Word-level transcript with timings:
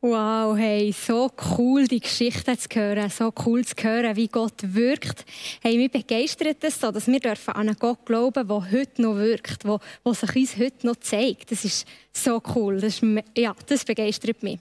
Wow, 0.00 0.56
hey, 0.56 0.92
so 0.92 1.28
cool, 1.58 1.88
die 1.88 1.98
Geschichte 1.98 2.56
zu 2.56 2.68
hören, 2.72 3.10
so 3.10 3.32
cool 3.44 3.64
zu 3.64 3.74
hören, 3.82 4.14
wie 4.14 4.28
Gott 4.28 4.54
wirkt. 4.62 5.24
Hey, 5.60 5.76
mich 5.76 5.90
begeistert 5.90 6.62
es 6.62 6.80
so, 6.80 6.92
dass 6.92 7.08
wir 7.08 7.18
dürfen 7.18 7.50
an 7.54 7.68
einen 7.68 7.76
Gott 7.76 8.06
glauben, 8.06 8.46
der 8.46 8.70
heute 8.70 9.02
noch 9.02 9.16
wirkt, 9.16 9.64
der, 9.64 9.80
der 10.04 10.14
sich 10.14 10.36
uns 10.36 10.56
heute 10.56 10.86
noch 10.86 11.00
zeigt. 11.00 11.50
Das 11.50 11.64
ist 11.64 11.84
so 12.12 12.40
cool, 12.54 12.80
das, 12.80 13.02
ist, 13.02 13.24
ja, 13.36 13.52
das 13.66 13.84
begeistert 13.84 14.40
mich. 14.44 14.60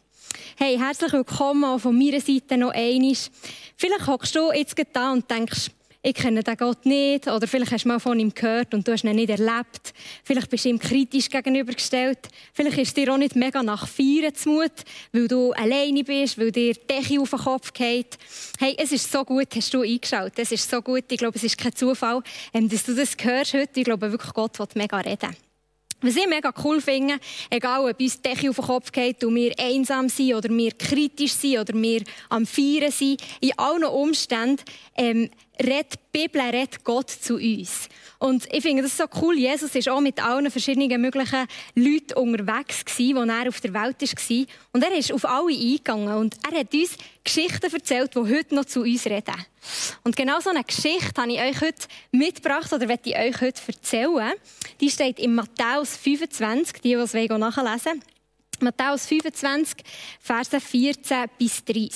Hey, 0.58 0.76
herzlich 0.76 1.14
willkommen 1.14 1.66
auch 1.66 1.78
von 1.78 1.96
meiner 1.96 2.20
Seite 2.20 2.58
noch 2.58 2.72
einmal. 2.72 3.14
Vielleicht 3.76 4.08
hockst 4.08 4.36
du 4.36 4.52
jetzt 4.52 4.76
da 4.92 5.12
und 5.14 5.30
denkst, 5.30 5.68
ich 6.08 6.14
kenne 6.14 6.42
den 6.42 6.56
Gott 6.56 6.86
nicht 6.86 7.28
oder 7.28 7.46
vielleicht 7.48 7.74
hast 7.74 7.84
du 7.84 7.90
mal 7.90 8.00
von 8.00 8.18
ihm 8.18 8.34
gehört 8.34 8.74
und 8.74 8.88
du 8.88 8.94
hast 8.94 9.04
ihn 9.04 9.14
nicht 9.14 9.30
erlebt. 9.30 9.94
Vielleicht 10.24 10.50
bist 10.50 10.64
du 10.64 10.70
ihm 10.70 10.80
kritisch 10.80 11.30
gegenübergestellt. 11.30 12.30
Vielleicht 12.54 12.78
ist 12.78 12.96
dir 12.96 13.14
auch 13.14 13.18
nicht 13.18 13.36
mega 13.36 13.62
nach 13.62 13.90
Feiern 13.90 14.34
zumut, 14.34 14.72
weil 15.12 15.28
du 15.28 15.52
alleine 15.52 16.06
bist, 16.06 16.40
weil 16.40 16.54
dir 16.54 16.76
die 16.76 16.88
Decke 16.88 17.20
auf 17.20 17.32
den 17.32 17.40
Kopf 17.40 17.74
geht. 17.74 18.18
Hey, 18.58 18.74
es 18.80 18.94
ist 18.94 19.12
so 19.12 19.26
gut, 19.26 19.48
hast 19.54 19.74
du 19.74 19.82
eingeschaut. 19.82 20.32
Es 20.38 20.54
ist 20.54 20.70
so 20.70 20.82
gut. 20.82 21.04
Ich 21.10 21.18
glaube, 21.18 21.36
es 21.36 21.44
ist 21.44 21.58
kein 21.58 21.76
Zufall, 21.76 22.22
ähm, 22.54 22.70
dass 22.70 22.86
du 22.86 22.96
das 22.96 23.18
hörst 23.20 23.54
heute. 23.54 23.78
Ich 23.78 23.84
glaube 23.84 24.10
wirklich, 24.10 24.32
Gott 24.32 24.58
will 24.60 24.68
mega 24.76 25.00
reden. 25.00 25.36
Was 26.00 26.16
ich 26.16 26.28
mega 26.28 26.54
cool 26.64 26.80
finde, 26.80 27.16
egal 27.50 27.90
ob 27.90 28.00
uns 28.00 28.22
die 28.22 28.30
Decke 28.30 28.52
auf 28.52 28.58
den 28.58 28.66
Kopf 28.66 28.92
geht 28.92 29.24
und 29.24 29.34
wir 29.34 29.52
einsam 29.58 30.10
sind 30.10 30.36
oder 30.36 30.48
wir 30.48 30.72
kritisch 30.74 31.34
sind 31.34 31.58
oder 31.58 31.74
wir 31.74 32.04
am 32.30 32.46
Feiern 32.46 32.92
sind, 32.92 33.20
in 33.42 33.58
allen 33.58 33.84
Umständen 33.84 34.64
ähm, 34.96 35.28
redet 35.62 35.94
die 35.94 36.20
Bibel 36.20 36.42
redet 36.42 36.84
Gott 36.84 37.10
zu 37.10 37.36
uns. 37.36 37.90
Und 38.20 38.52
ich 38.52 38.62
finde 38.62 38.84
das 38.84 38.98
so 38.98 39.06
cool. 39.22 39.38
Jesus 39.38 39.76
ist 39.76 39.90
auch 39.90 40.02
mit 40.02 40.24
allen 40.24 40.50
verschiedenen 40.50 41.00
möglichen 41.00 41.48
Leuten 41.76 42.14
unterwegs 42.14 42.84
gewesen, 42.84 43.30
als 43.30 43.44
er 43.44 43.50
auf 43.50 43.62
der 43.62 43.74
Welt 43.74 44.02
war. 44.02 44.46
Und 44.74 44.84
er 44.84 44.98
ist 44.98 45.12
auf 45.12 45.26
alle 45.26 45.54
eingegangen 45.54 46.18
und 46.18 46.36
er 46.50 46.60
hat 46.60 46.74
uns 46.74 46.98
Geschichten 47.24 47.74
erzählt, 47.74 48.16
die 48.16 48.20
heute 48.20 48.56
noch 48.56 48.66
zu 48.66 48.82
uns 48.82 49.06
reden. 49.06 49.36
Und 50.04 50.16
genau 50.16 50.40
so 50.40 50.50
eine 50.50 50.64
Geschichte 50.64 51.22
habe 51.22 51.32
ich 51.32 51.40
euch 51.40 51.62
heute 51.62 51.88
mitgebracht 52.12 52.72
oder 52.74 52.88
werde 52.88 53.10
ich 53.10 53.18
euch 53.18 53.42
heute 53.42 53.62
erzählen. 53.68 54.34
Die 54.80 54.90
steht 54.90 55.20
in 55.20 55.36
Matthäus 55.36 55.98
25, 55.98 56.82
die, 56.82 56.90
die 56.90 56.94
es 56.96 57.14
nachlesen. 57.14 58.02
Matthäus 58.60 59.06
25, 59.06 59.84
Verse 60.20 60.60
14 60.60 61.26
bis 61.38 61.64
30. 61.64 61.92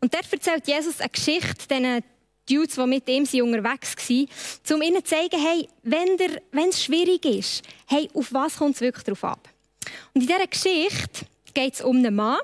Und 0.00 0.14
dort 0.14 0.32
erzählt 0.32 0.68
Jesus 0.68 1.00
eine 1.00 1.08
Geschichte 1.08 2.02
Dudes, 2.50 2.74
die 2.74 2.86
mit 2.86 3.08
ihm 3.08 3.24
unterwegs 3.44 3.96
waren, 3.96 4.28
um 4.74 4.82
ihnen 4.82 5.04
zu 5.04 5.14
zeigen, 5.14 5.40
hey, 5.40 5.68
wenn 5.82 6.68
es 6.68 6.82
schwierig 6.82 7.24
ist, 7.24 7.62
hey, 7.86 8.08
auf 8.14 8.32
was 8.32 8.56
kommt 8.56 8.74
es 8.74 8.80
wirklich 8.80 9.04
drauf 9.04 9.24
ab? 9.24 9.48
Und 10.14 10.22
in 10.22 10.26
dieser 10.26 10.46
Geschichte 10.46 11.26
geht 11.54 11.74
es 11.74 11.82
um 11.82 11.96
einen 11.96 12.14
Mann. 12.14 12.40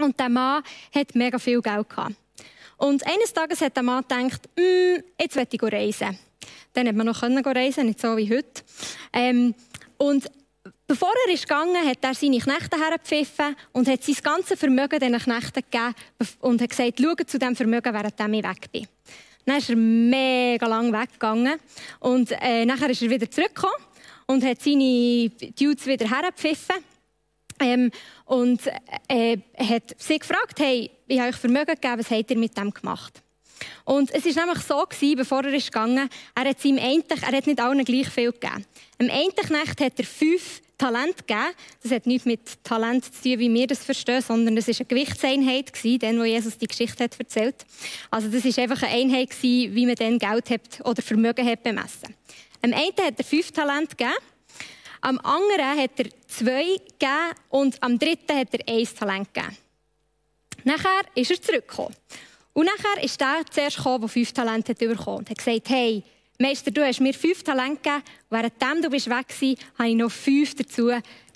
Und 0.00 0.18
der 0.18 0.28
Mann 0.28 0.62
hat 0.94 1.14
mega 1.14 1.38
viel 1.38 1.60
Geld 1.60 1.88
gehabt. 1.88 2.14
Und 2.76 3.04
eines 3.06 3.32
Tages 3.32 3.60
hat 3.60 3.76
der 3.76 3.82
Mann 3.82 4.04
gedacht, 4.08 4.48
mm, 4.56 5.02
jetzt 5.20 5.36
will 5.36 5.46
ich 5.50 5.62
reisen. 5.62 6.18
Dann 6.72 6.86
hat 6.86 6.94
man 6.94 7.06
noch 7.06 7.22
reisen 7.22 7.86
nicht 7.86 8.00
so 8.00 8.16
wie 8.16 8.30
heute. 8.32 8.62
Ähm, 9.12 9.54
und 9.96 10.30
bevor 10.88 11.12
er 11.26 11.34
ist 11.34 11.46
gegangen, 11.46 11.86
hat 11.86 11.98
er 12.02 12.14
seine 12.14 12.38
Knechte 12.38 12.80
hergepfiffen 12.80 13.54
und 13.72 13.86
hat 13.86 14.02
sein 14.02 14.16
ganzes 14.22 14.58
Vermögen 14.58 14.98
diesen 14.98 15.18
Knechten 15.18 15.62
gegeben 15.70 15.94
und 16.40 16.60
hat 16.60 16.70
gesagt, 16.70 17.00
schau 17.00 17.14
zu 17.14 17.38
diesem 17.38 17.54
Vermögen, 17.54 17.94
während 17.94 18.18
ich 18.18 18.44
weg 18.44 18.72
bin. 18.72 18.88
Dann 19.44 19.58
ist 19.58 19.70
er 19.70 19.76
mega 19.76 20.66
lang 20.66 20.92
weggegangen 20.92 21.58
und 22.00 22.32
äh, 22.40 22.64
nachher 22.64 22.90
ist 22.90 23.02
er 23.02 23.10
wieder 23.10 23.30
zurückgekommen 23.30 23.76
und 24.26 24.44
hat 24.44 24.60
seine 24.60 25.30
Dudes 25.58 25.86
wieder 25.86 26.08
hergepfiffen. 26.08 26.76
Ähm, 27.60 27.90
und 28.24 28.60
äh, 29.08 29.36
hat 29.58 29.94
sie 29.98 30.18
gefragt, 30.18 30.60
hey, 30.60 30.90
ich 31.08 31.18
habe 31.18 31.30
euch 31.30 31.36
Vermögen 31.36 31.74
gegeben, 31.74 31.98
was 31.98 32.10
habt 32.10 32.30
ihr 32.30 32.38
mit 32.38 32.56
dem 32.56 32.72
gemacht? 32.72 33.20
Und 33.84 34.14
es 34.14 34.24
war 34.24 34.44
nämlich 34.44 34.64
so, 34.64 34.84
gewesen, 34.84 35.16
bevor 35.16 35.44
er 35.44 35.52
ist 35.52 35.72
gegangen 35.72 36.08
er 36.34 36.48
hat 36.48 36.60
seinem 36.60 36.78
einen, 36.78 37.02
er 37.08 37.36
hat 37.36 37.46
nicht 37.46 37.60
allen 37.60 37.84
gleich 37.84 38.08
viel 38.08 38.30
gegeben. 38.30 38.64
Am 39.00 39.10
einen 39.10 39.34
Knecht 39.34 39.80
hat 39.80 39.98
er 39.98 40.04
fünf 40.04 40.60
Talent 40.78 41.26
gegeben. 41.26 41.54
Das 41.82 41.92
hat 41.92 42.06
nichts 42.06 42.24
mit 42.24 42.64
Talent 42.64 43.04
zu 43.04 43.10
tun, 43.22 43.38
wie 43.40 43.52
wir 43.52 43.66
das 43.66 43.84
verstehen, 43.84 44.22
sondern 44.22 44.56
es 44.56 44.68
war 44.68 44.76
eine 44.78 44.86
Gewichtseinheit, 44.86 45.72
dann, 46.02 46.18
wo 46.20 46.24
Jesus 46.24 46.56
die 46.56 46.68
Geschichte 46.68 47.04
hat 47.04 47.18
erzählt 47.18 47.66
Also 48.10 48.28
das 48.28 48.44
war 48.44 48.62
einfach 48.62 48.82
eine 48.82 48.92
Einheit, 48.92 49.30
wie 49.42 49.86
man 49.86 49.96
dann 49.96 50.18
Geld 50.18 50.50
hat 50.50 50.86
oder 50.86 51.02
Vermögen 51.02 51.46
hat 51.46 51.62
bemessen 51.62 52.14
Am 52.62 52.72
einen 52.72 52.92
hat 53.00 53.18
er 53.18 53.24
fünf 53.24 53.50
Talent 53.50 53.98
gegeben, 53.98 54.16
am 55.00 55.18
anderen 55.18 55.78
hat 55.78 55.98
er 55.98 56.06
zwei 56.26 56.64
gegeben 56.76 57.34
und 57.50 57.82
am 57.82 57.98
dritten 57.98 58.36
hat 58.36 58.48
er 58.52 58.72
ein 58.72 58.84
Talent 58.84 59.34
gegeben. 59.34 59.56
Nachher 60.64 61.02
ist 61.14 61.30
er 61.30 61.40
zurückgekommen. 61.40 61.94
Und 62.52 62.66
nachher 62.66 63.04
ist 63.04 63.20
der 63.20 63.42
zuerst 63.50 63.76
gekommen, 63.76 64.00
der 64.00 64.08
fünf 64.08 64.32
Talente 64.32 64.72
hat 64.72 64.78
bekommen 64.78 65.18
und 65.18 65.30
hat 65.30 65.38
gesagt, 65.38 65.68
hey, 65.68 66.02
Meister, 66.40 66.70
du 66.70 66.86
hast 66.86 67.00
mir 67.00 67.14
fünf 67.14 67.42
Talente 67.42 67.80
gegeben, 67.82 68.04
währenddem 68.30 68.82
du 68.82 68.90
bist 68.90 69.10
weg 69.10 69.26
warst, 69.28 69.42
habe 69.76 69.88
ich 69.88 69.96
noch 69.96 70.08
fünf 70.08 70.54
dazu 70.54 70.92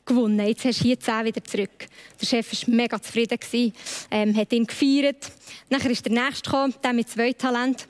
gewonnen. 0.07 0.47
Jetzt 0.47 0.65
hast 0.65 0.79
du 0.79 0.85
hier 0.85 1.01
zehn 1.01 1.25
wieder 1.25 1.43
zurück. 1.43 1.89
Der 2.21 2.27
Chef 2.27 2.53
war 2.53 2.75
mega 2.75 3.03
zufrieden, 3.03 3.37
ähm, 4.13 4.37
hat 4.37 4.53
ihn 4.53 4.65
gefeiert. 4.65 5.33
Nachher 5.69 5.91
ist 5.91 6.07
der 6.07 6.13
Nächste 6.13 6.49
gekommen, 6.49 6.73
der 6.85 6.93
mit 6.93 7.09
zwei 7.09 7.33
Talenten. 7.33 7.85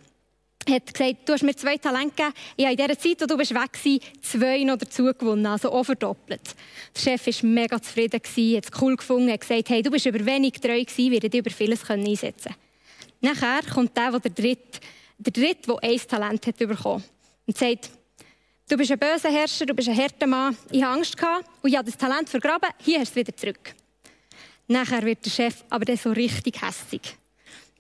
hat 0.67 0.95
gesagt, 0.95 1.29
du 1.29 1.35
hast 1.35 1.43
mir 1.43 1.55
zwei 1.55 1.77
Talente 1.77 2.15
gegeben. 2.17 2.35
Ich 2.57 2.65
habe 2.65 2.81
in 2.81 2.87
dieser 2.87 2.99
Zeit, 2.99 3.21
wo 3.21 3.27
du 3.27 3.39
weg 3.39 3.51
warst, 3.51 4.01
zwei 4.23 4.65
noch 4.65 4.79
dazu 4.79 5.05
gewonnen, 5.05 5.45
also 5.45 5.71
auch 5.71 5.85
verdoppelt. 5.85 6.55
Der 6.97 6.99
Chef 6.99 7.27
war 7.27 7.51
mega 7.51 7.83
zufrieden, 7.83 8.23
hat 8.23 8.65
es 8.65 8.81
cool 8.81 8.97
gefunden, 8.97 9.31
hat 9.31 9.43
gesagt, 9.43 9.69
hey, 9.69 9.83
du 9.83 9.91
bist 9.91 10.07
über 10.07 10.25
wenig 10.25 10.55
treu 10.55 10.83
gewesen, 10.83 11.13
werde 11.13 11.29
dich 11.29 11.41
über 11.41 11.51
vieles 11.51 11.91
einsetzen 11.91 12.55
können. 13.21 13.35
Nachher 13.35 13.61
kommt 13.71 13.95
der, 13.99 14.19
der 14.19 14.31
dritte 14.31 14.81
der 15.23 15.33
Dritte, 15.33 15.69
der 15.69 15.83
ein 15.83 15.99
Talent 15.99 16.47
hat 16.47 16.57
bekommen 16.57 17.05
und 17.47 17.59
sagt, 17.59 17.91
du 18.69 18.77
bist 18.77 18.91
ein 18.91 18.99
böser 18.99 19.31
Herrscher, 19.31 19.67
du 19.67 19.75
bist 19.75 19.89
ein 19.89 19.97
harter 19.97 20.27
Mann, 20.27 20.57
ich 20.71 20.83
habe 20.83 20.95
Angst 20.95 21.17
gehabt 21.17 21.49
und 21.63 21.71
ich 21.71 21.77
habe 21.77 21.91
das 21.91 21.99
Talent 21.99 22.29
vergraben, 22.29 22.69
hier 22.79 23.01
hast 23.01 23.15
du 23.15 23.21
es 23.21 23.27
wieder 23.27 23.37
zurück. 23.37 23.75
Nachher 24.69 25.03
wird 25.03 25.25
der 25.25 25.31
Chef 25.31 25.65
aber 25.71 25.85
dann 25.85 25.97
so 25.97 26.11
richtig 26.11 26.63
hässig. 26.63 27.17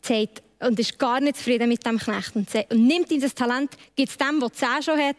Sagt, 0.02 0.42
und 0.60 0.78
ist 0.78 0.98
gar 0.98 1.20
nicht 1.20 1.36
zufrieden 1.36 1.68
mit 1.68 1.84
dem 1.84 1.98
Knecht 1.98 2.36
und, 2.36 2.48
sagt, 2.48 2.72
und 2.72 2.86
nimmt 2.86 3.10
ihm 3.10 3.20
das 3.20 3.34
Talent, 3.34 3.76
gibt 3.96 4.10
es 4.10 4.16
dem, 4.16 4.40
der 4.40 4.78
es 4.78 4.84
schon 4.84 4.98
hat 4.98 5.16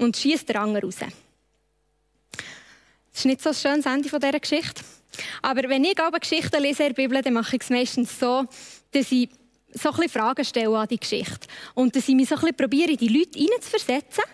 und 0.00 0.16
schießt 0.16 0.48
den 0.48 0.56
anderen 0.56 0.84
raus. 0.84 0.96
Das 0.98 3.20
ist 3.20 3.24
nicht 3.24 3.42
so 3.42 3.50
ein 3.50 3.54
schönes 3.54 3.86
Ende 3.86 4.08
dieser 4.08 4.40
Geschichte. 4.40 4.82
Aber 5.42 5.68
wenn 5.68 5.84
ich 5.84 5.98
aber 6.00 6.18
Geschichten 6.18 6.62
lese 6.62 6.84
in 6.84 6.94
der 6.94 7.02
Bibel, 7.02 7.22
dann 7.22 7.34
mache 7.34 7.56
ich 7.56 7.62
es 7.62 7.70
meistens 7.70 8.18
so, 8.18 8.44
dass 8.92 9.12
ich 9.12 9.28
so 9.74 9.90
ein 9.90 10.08
Fragen 10.08 10.44
stellen 10.44 10.74
an 10.74 10.88
die 10.88 10.98
Geschichte. 10.98 11.48
Und 11.74 11.94
dass 11.94 12.08
ich 12.08 12.14
mich 12.14 12.28
so 12.28 12.34
ein 12.34 12.40
bisschen 12.40 12.56
probiere, 12.56 12.96
die 12.96 13.08
Leute 13.08 13.38
hineinzuversetzen. 13.38 14.24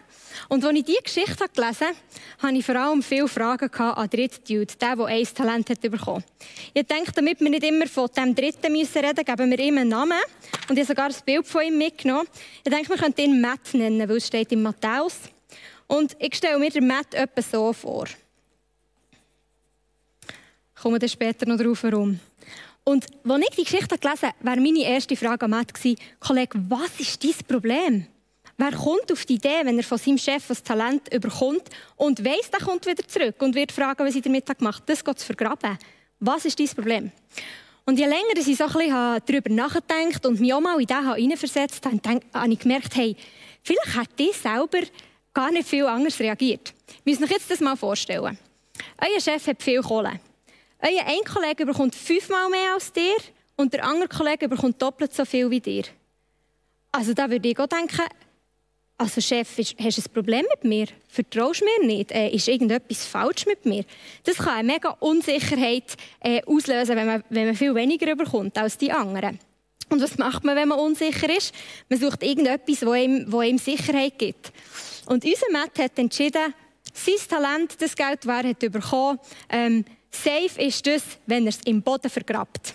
Und 0.49 0.65
als 0.65 0.77
ich 0.77 0.85
diese 0.85 1.03
Geschichte 1.03 1.45
gelesen 1.53 1.89
habe, 1.89 1.97
hatte 2.39 2.55
ich 2.55 2.65
vor 2.65 2.77
allem 2.77 3.03
viele 3.03 3.29
Fragen 3.29 3.69
an 3.71 4.09
den 4.09 4.21
dritten 4.21 4.45
Dude, 4.45 4.75
der, 4.81 4.97
der 4.97 5.07
ein 5.07 5.25
Talent 5.25 5.71
hat 5.71 5.81
bekommen. 5.81 6.25
Ich 6.73 6.87
denke, 6.87 7.13
damit 7.13 7.41
wir 7.41 7.51
nicht 7.51 7.65
immer 7.65 7.87
von 7.87 8.09
dem 8.17 8.35
Dritten 8.35 8.73
müssen 8.73 9.05
reden 9.05 9.25
geben 9.25 9.51
wir 9.51 9.59
ihm 9.59 9.79
einen 9.79 9.89
Namen. 9.89 10.19
Und 10.69 10.77
ich 10.79 10.85
habe 10.85 10.87
sogar 10.87 11.07
ein 11.07 11.15
Bild 11.25 11.47
von 11.47 11.63
ihm 11.63 11.77
mitgenommen. 11.77 12.29
Ich 12.65 12.73
denke, 12.73 12.91
wir 12.91 12.97
könnten 12.97 13.21
ihn 13.21 13.41
Matt 13.41 13.75
nennen, 13.75 14.09
weil 14.09 14.17
es 14.17 14.27
steht 14.27 14.53
in 14.53 14.63
Matthäus. 14.63 15.17
Und 15.87 16.17
ich 16.19 16.35
stelle 16.35 16.59
mir 16.59 16.71
den 16.71 16.87
Matt 16.87 17.15
etwa 17.15 17.43
so 17.43 17.73
vor. 17.73 18.07
Ich 20.77 20.83
komme 20.83 20.99
dann 20.99 21.09
später 21.09 21.47
noch 21.47 21.57
darauf 21.57 21.83
herum. 21.83 22.21
Und 22.89 23.05
als 23.29 23.43
ich 23.51 23.57
die 23.57 23.65
Geschichte 23.65 23.99
gelesen 23.99 24.29
habe, 24.29 24.37
war 24.41 24.57
meine 24.57 24.83
erste 24.83 25.15
Frage 25.15 25.45
an 25.45 25.51
Matt, 25.51 25.75
Kollege, 26.21 26.59
was 26.71 26.99
ist 26.99 27.23
dein 27.23 27.35
Problem? 27.47 28.07
Wer 28.57 28.73
kommt 28.73 29.13
auf 29.13 29.27
die 29.27 29.35
Idee, 29.35 29.61
wenn 29.65 29.77
er 29.77 29.85
von 29.85 29.99
seinem 29.99 30.17
Chef 30.17 30.49
ein 30.49 30.57
Talent 30.65 31.13
überkommt 31.13 31.65
und 31.97 32.25
weiss, 32.25 32.51
der 32.51 32.61
kommt 32.61 32.87
wieder 32.87 33.07
zurück 33.07 33.43
und 33.43 33.55
wird 33.55 33.73
fragen, 33.73 34.07
was 34.07 34.15
er 34.15 34.23
damit 34.23 34.47
gemacht 34.47 34.81
hat, 34.81 34.89
das 34.89 35.05
geht 35.05 35.19
zu 35.19 35.27
vergraben? 35.27 35.77
Was 36.21 36.47
ist 36.47 36.59
dein 36.59 36.69
Problem? 36.69 37.13
Und 37.85 37.99
je 37.99 38.07
länger 38.07 38.39
ich 38.39 38.57
so 38.57 38.65
ein 38.65 39.21
darüber 39.27 39.51
nachgedacht 39.51 40.25
und 40.25 40.41
mich 40.41 40.55
auch 40.55 40.63
mal 40.63 40.81
in 40.81 40.87
das 40.87 41.15
hineinversetzt 41.15 41.85
habe, 41.85 42.01
habe 42.33 42.53
ich 42.55 42.59
gemerkt, 42.59 42.97
hey, 42.97 43.15
vielleicht 43.65 43.97
hat 43.97 44.09
ich 44.17 44.35
selber 44.35 44.81
gar 45.35 45.51
nicht 45.51 45.69
viel 45.69 45.85
anders 45.85 46.19
reagiert. 46.19 46.73
Wir 47.05 47.13
müssen 47.13 47.31
jetzt 47.31 47.51
das 47.51 47.61
mal 47.61 47.77
vorstellen. 47.77 48.39
Euer 48.99 49.21
Chef 49.21 49.47
hat 49.47 49.63
viel 49.63 49.83
Kohle. 49.83 50.21
Euer 50.81 51.05
ein 51.07 51.25
Kollege 51.25 51.67
bekommt 51.67 51.95
fünfmal 51.95 52.49
mehr 52.51 52.75
als 52.75 52.93
dir 52.93 53.17
und 53.57 53.73
der 53.73 53.85
andere 53.85 54.09
Kollege 54.09 54.49
bekommt 54.49 54.81
doppelt 54.81 55.13
so 55.13 55.25
viel 55.25 55.51
wie 55.51 55.61
dir. 55.61 55.85
Also 56.93 57.15
da 57.15 57.29
würde 57.29 57.49
ich 57.49 57.59
auch 57.59 57.67
denken, 57.67 58.05
also 58.97 59.21
Chef, 59.21 59.57
hast 59.59 59.77
du 59.79 60.03
ein 60.03 60.13
Problem 60.13 60.45
mit 60.55 60.65
mir? 60.65 60.87
Vertraust 61.09 61.61
du 61.61 61.65
mir 61.65 61.87
nicht? 61.87 62.11
Äh, 62.11 62.31
ist 62.31 62.49
irgendetwas 62.49 63.07
falsch 63.07 63.47
mit 63.47 63.65
mir? 63.65 63.85
Das 64.25 64.37
kann 64.37 64.55
eine 64.55 64.73
mega 64.73 64.91
Unsicherheit 65.01 65.97
äh, 66.21 66.43
auslösen, 66.45 66.97
wenn 66.97 67.07
man, 67.07 67.25
wenn 67.31 67.47
man 67.47 67.55
viel 67.55 67.75
weniger 67.75 68.17
bekommt 68.17 68.59
als 68.59 68.77
die 68.77 68.91
anderen. 68.91 69.39
Und 69.89 70.03
was 70.03 70.19
macht 70.19 70.45
man, 70.45 70.57
wenn 70.57 70.69
man 70.69 70.79
unsicher 70.79 71.35
ist? 71.35 71.55
Man 71.89 71.99
sucht 71.99 72.23
irgendetwas, 72.23 72.85
wo 72.85 72.95
ihm, 72.95 73.25
wo 73.29 73.41
ihm 73.43 73.59
Sicherheit 73.59 74.19
gibt. 74.19 74.53
Und 75.07 75.25
unser 75.25 75.51
Matt 75.53 75.79
hat 75.79 75.99
entschieden, 75.99 76.55
sein 76.93 77.15
Talent, 77.29 77.81
das 77.81 77.95
Geld, 77.95 78.27
wer 78.27 78.43
hat 78.43 78.59
bekommen, 78.59 79.19
ähm, 79.49 79.85
safe 80.11 80.61
ist 80.61 80.87
das, 80.87 81.03
wenn 81.27 81.45
er 81.45 81.51
es 81.51 81.61
im 81.65 81.83
Boden 81.83 82.11
vergrabt. 82.11 82.75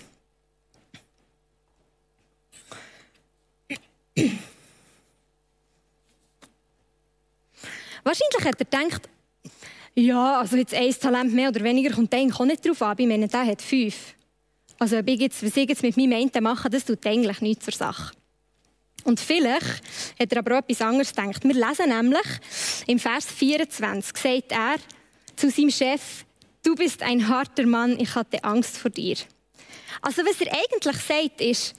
Wahrscheinlich 8.04 8.46
hat 8.46 8.60
er 8.60 8.66
gedacht, 8.66 9.10
ja, 9.96 10.40
also 10.40 10.58
jetzt 10.58 10.74
ein 10.74 10.92
Talent 10.92 11.34
mehr 11.34 11.50
oder 11.50 11.64
weniger 11.64 11.94
kommt 11.96 12.14
eigentlich 12.14 12.40
auch 12.40 12.46
nicht 12.46 12.66
drauf 12.66 12.82
an. 12.82 12.96
Ich 12.98 13.08
meine, 13.08 13.28
der 13.28 13.46
hat 13.46 13.62
fünf. 13.62 14.16
Also 14.80 14.98
ob 14.98 15.08
ich 15.08 15.20
jetzt, 15.20 15.44
was 15.44 15.56
ich 15.56 15.70
jetzt 15.70 15.84
mit 15.84 15.96
meinem 15.98 16.14
einen 16.14 16.44
mache, 16.44 16.70
das 16.70 16.86
tut 16.86 17.06
eigentlich 17.06 17.42
nichts 17.42 17.66
zur 17.66 17.74
Sache. 17.74 18.14
Und 19.04 19.20
vielleicht 19.20 19.82
hat 20.20 20.32
er 20.32 20.40
aber 20.40 20.56
auch 20.56 20.60
etwas 20.68 20.82
anderes 20.82 21.14
gedacht. 21.14 21.44
Wir 21.44 21.54
lesen 21.54 21.90
nämlich 21.90 22.26
im 22.88 23.00
Vers 23.00 23.26
24, 23.26 24.18
sagt 24.18 24.52
er 24.52 24.76
zu 25.36 25.50
seinem 25.50 25.70
Chef, 25.70 26.26
du 26.64 26.76
bist 26.76 27.04
ein 27.04 27.28
harter 27.28 27.66
Mann, 27.66 28.00
ich 28.00 28.16
hatte 28.16 28.44
Angst 28.44 28.78
vor 28.78 28.90
dir. 28.90 29.18
Also 30.02 30.24
was 30.26 30.42
er 30.42 30.54
eigentlich 30.54 31.02
sagt 31.02 31.42
ist, 31.42 31.76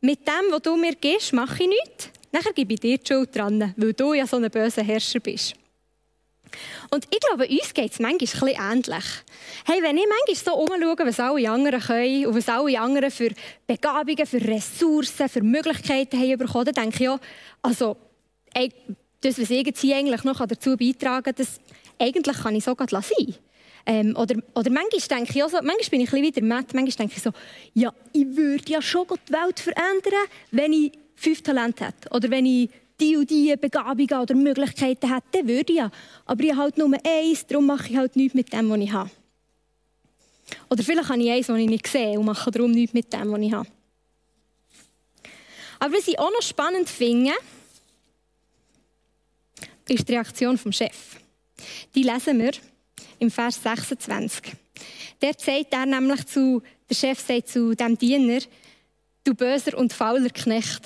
mit 0.00 0.26
dem, 0.26 0.50
was 0.50 0.62
du 0.62 0.76
mir 0.76 0.94
gibst, 0.94 1.32
mache 1.32 1.62
ich 1.62 1.68
nichts. 1.68 2.10
Nachher 2.32 2.52
gebe 2.52 2.74
ich 2.74 2.80
dir 2.80 2.98
die 2.98 3.06
Schuld 3.06 3.34
dran, 3.36 3.74
weil 3.76 3.92
du 3.92 4.14
ja 4.14 4.26
so 4.26 4.36
ein 4.36 4.50
böser 4.50 4.82
Herrscher 4.82 5.20
bist. 5.20 5.54
Und 6.90 7.06
ich 7.10 7.20
glaube, 7.20 7.48
uns 7.48 7.72
geht 7.72 7.92
es 7.92 7.98
manchmal 7.98 8.54
ein 8.54 8.76
ähnlich. 8.78 9.04
Hey, 9.64 9.82
wenn 9.82 9.96
ich 9.96 10.04
manchmal 10.06 10.36
so 10.36 10.54
umschaue, 10.54 11.06
was 11.06 11.20
alle 11.20 11.50
anderen 11.50 11.80
können 11.80 12.26
und 12.26 12.34
was 12.34 12.48
alle 12.48 12.78
anderen 12.78 13.10
für 13.10 13.30
Begabungen, 13.66 14.26
für 14.26 14.40
Ressourcen, 14.40 15.28
für 15.28 15.42
Möglichkeiten 15.42 16.20
haben 16.20 16.38
bekommen, 16.38 16.66
dann 16.66 16.74
denke 16.74 16.96
ich 16.96 17.00
ja, 17.00 17.18
also, 17.62 17.96
das, 19.22 19.40
was 19.40 19.50
ich 19.50 19.66
jetzt 19.66 19.80
hier 19.80 19.96
eigentlich 19.96 20.24
noch 20.24 20.46
dazu 20.46 20.76
beitragen 20.76 21.24
kann, 21.24 21.34
das 21.36 21.60
eigentlich 21.98 22.36
kann 22.36 22.56
ich 22.56 22.64
so 22.64 22.74
sein. 22.78 23.34
Ähm, 23.84 24.16
oder, 24.16 24.36
oder 24.54 24.70
manchmal 24.70 25.18
denke 25.18 25.32
ich 25.34 25.42
auch 25.42 25.48
so, 25.48 25.56
manchmal 25.56 25.90
bin 25.90 26.00
ich 26.02 26.12
ein 26.12 26.22
wieder 26.22 26.42
matt, 26.42 26.72
manchmal 26.74 27.08
denke 27.08 27.14
ich 27.16 27.22
so, 27.22 27.30
ja, 27.74 27.92
ich 28.12 28.26
würde 28.36 28.70
ja 28.70 28.80
schon 28.80 29.06
die 29.08 29.32
Welt 29.32 29.58
verändern, 29.58 30.28
wenn 30.50 30.72
ich 30.72 30.92
fünf 31.16 31.42
Talente 31.42 31.86
hätte. 31.86 32.08
Oder 32.10 32.30
wenn 32.30 32.46
ich 32.46 32.70
die 33.00 33.16
und 33.16 33.30
die 33.30 33.54
Begabungen 33.56 34.22
oder 34.22 34.34
Möglichkeiten 34.34 35.12
hätte, 35.12 35.26
dann 35.32 35.48
würde 35.48 35.72
ich 35.72 35.78
ja. 35.78 35.90
Aber 36.24 36.42
ich 36.44 36.50
habe 36.50 36.62
halt 36.62 36.78
nur 36.78 36.92
eins, 37.04 37.46
darum 37.46 37.66
mache 37.66 37.90
ich 37.90 37.96
halt 37.96 38.16
nichts 38.16 38.34
mit 38.34 38.52
dem, 38.52 38.70
was 38.70 38.78
ich 38.78 38.92
habe. 38.92 39.10
Oder 40.70 40.82
vielleicht 40.82 41.08
habe 41.08 41.22
ich 41.22 41.30
eins, 41.30 41.46
das 41.46 41.58
ich 41.58 41.68
nicht 41.68 41.86
sehe 41.86 42.18
und 42.18 42.26
mache 42.26 42.50
darum 42.50 42.70
nichts 42.70 42.94
mit 42.94 43.12
dem, 43.12 43.32
was 43.32 43.40
ich 43.40 43.52
habe. 43.52 43.68
Aber 45.78 45.94
was 45.94 46.06
ich 46.06 46.18
auch 46.18 46.30
noch 46.30 46.42
spannend 46.42 46.88
finde, 46.88 47.32
ist 49.88 50.08
die 50.08 50.12
Reaktion 50.12 50.56
vom 50.56 50.72
Chef. 50.72 51.16
Die 51.94 52.02
lesen 52.02 52.38
wir 52.38 52.52
im 53.18 53.30
Vers 53.30 53.62
26. 53.62 54.52
Der 55.20 55.34
sagt 55.36 55.72
er 55.72 55.86
nämlich 55.86 56.26
zu, 56.26 56.62
der 56.88 56.94
Chef 56.94 57.20
sagt 57.20 57.48
zu 57.48 57.74
dem 57.74 57.96
Diener, 57.96 58.40
du 59.24 59.34
böser 59.34 59.76
und 59.78 59.92
fauler 59.92 60.30
Knecht. 60.30 60.82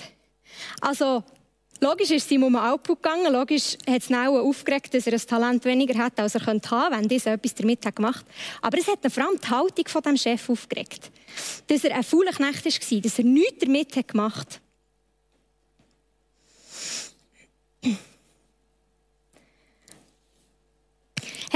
Also, 0.81 1.25
Logisch 1.81 2.11
ist 2.11 2.29
sie 2.29 2.39
um 2.39 2.53
den 2.53 2.57
Output 2.57 3.03
gegangen. 3.03 3.33
Logisch 3.33 3.77
hat 3.87 4.03
es 4.03 4.11
auch 4.11 4.39
aufgeregt, 4.39 4.95
dass 4.95 5.07
er 5.07 5.13
ein 5.13 5.27
Talent 5.27 5.65
weniger 5.65 5.99
hat, 6.03 6.19
als 6.19 6.35
er 6.35 6.41
könnte 6.41 6.71
haben, 6.71 6.97
wenn 6.97 7.09
dieser 7.09 7.33
etwas 7.33 7.55
damit 7.55 7.85
hat 7.85 7.97
gemacht. 7.97 8.25
Aber 8.63 8.79
es 8.79 8.89
hat 8.89 9.01
vor 9.13 9.25
allem 9.25 9.39
die 9.39 9.49
Haltung 9.49 9.87
von 9.87 10.03
dem 10.03 10.17
Chef 10.17 10.49
aufgeregt. 10.49 11.11
Dass 11.67 11.85
er 11.85 11.95
ein 11.95 12.03
fauler 12.03 12.33
Knecht 12.33 12.65
war, 12.65 13.01
dass 13.01 13.19
er 13.19 13.25
nichts 13.25 13.59
damit 13.61 13.95
hat 13.95 14.09
gemacht 14.09 14.61
hat. 17.83 18.01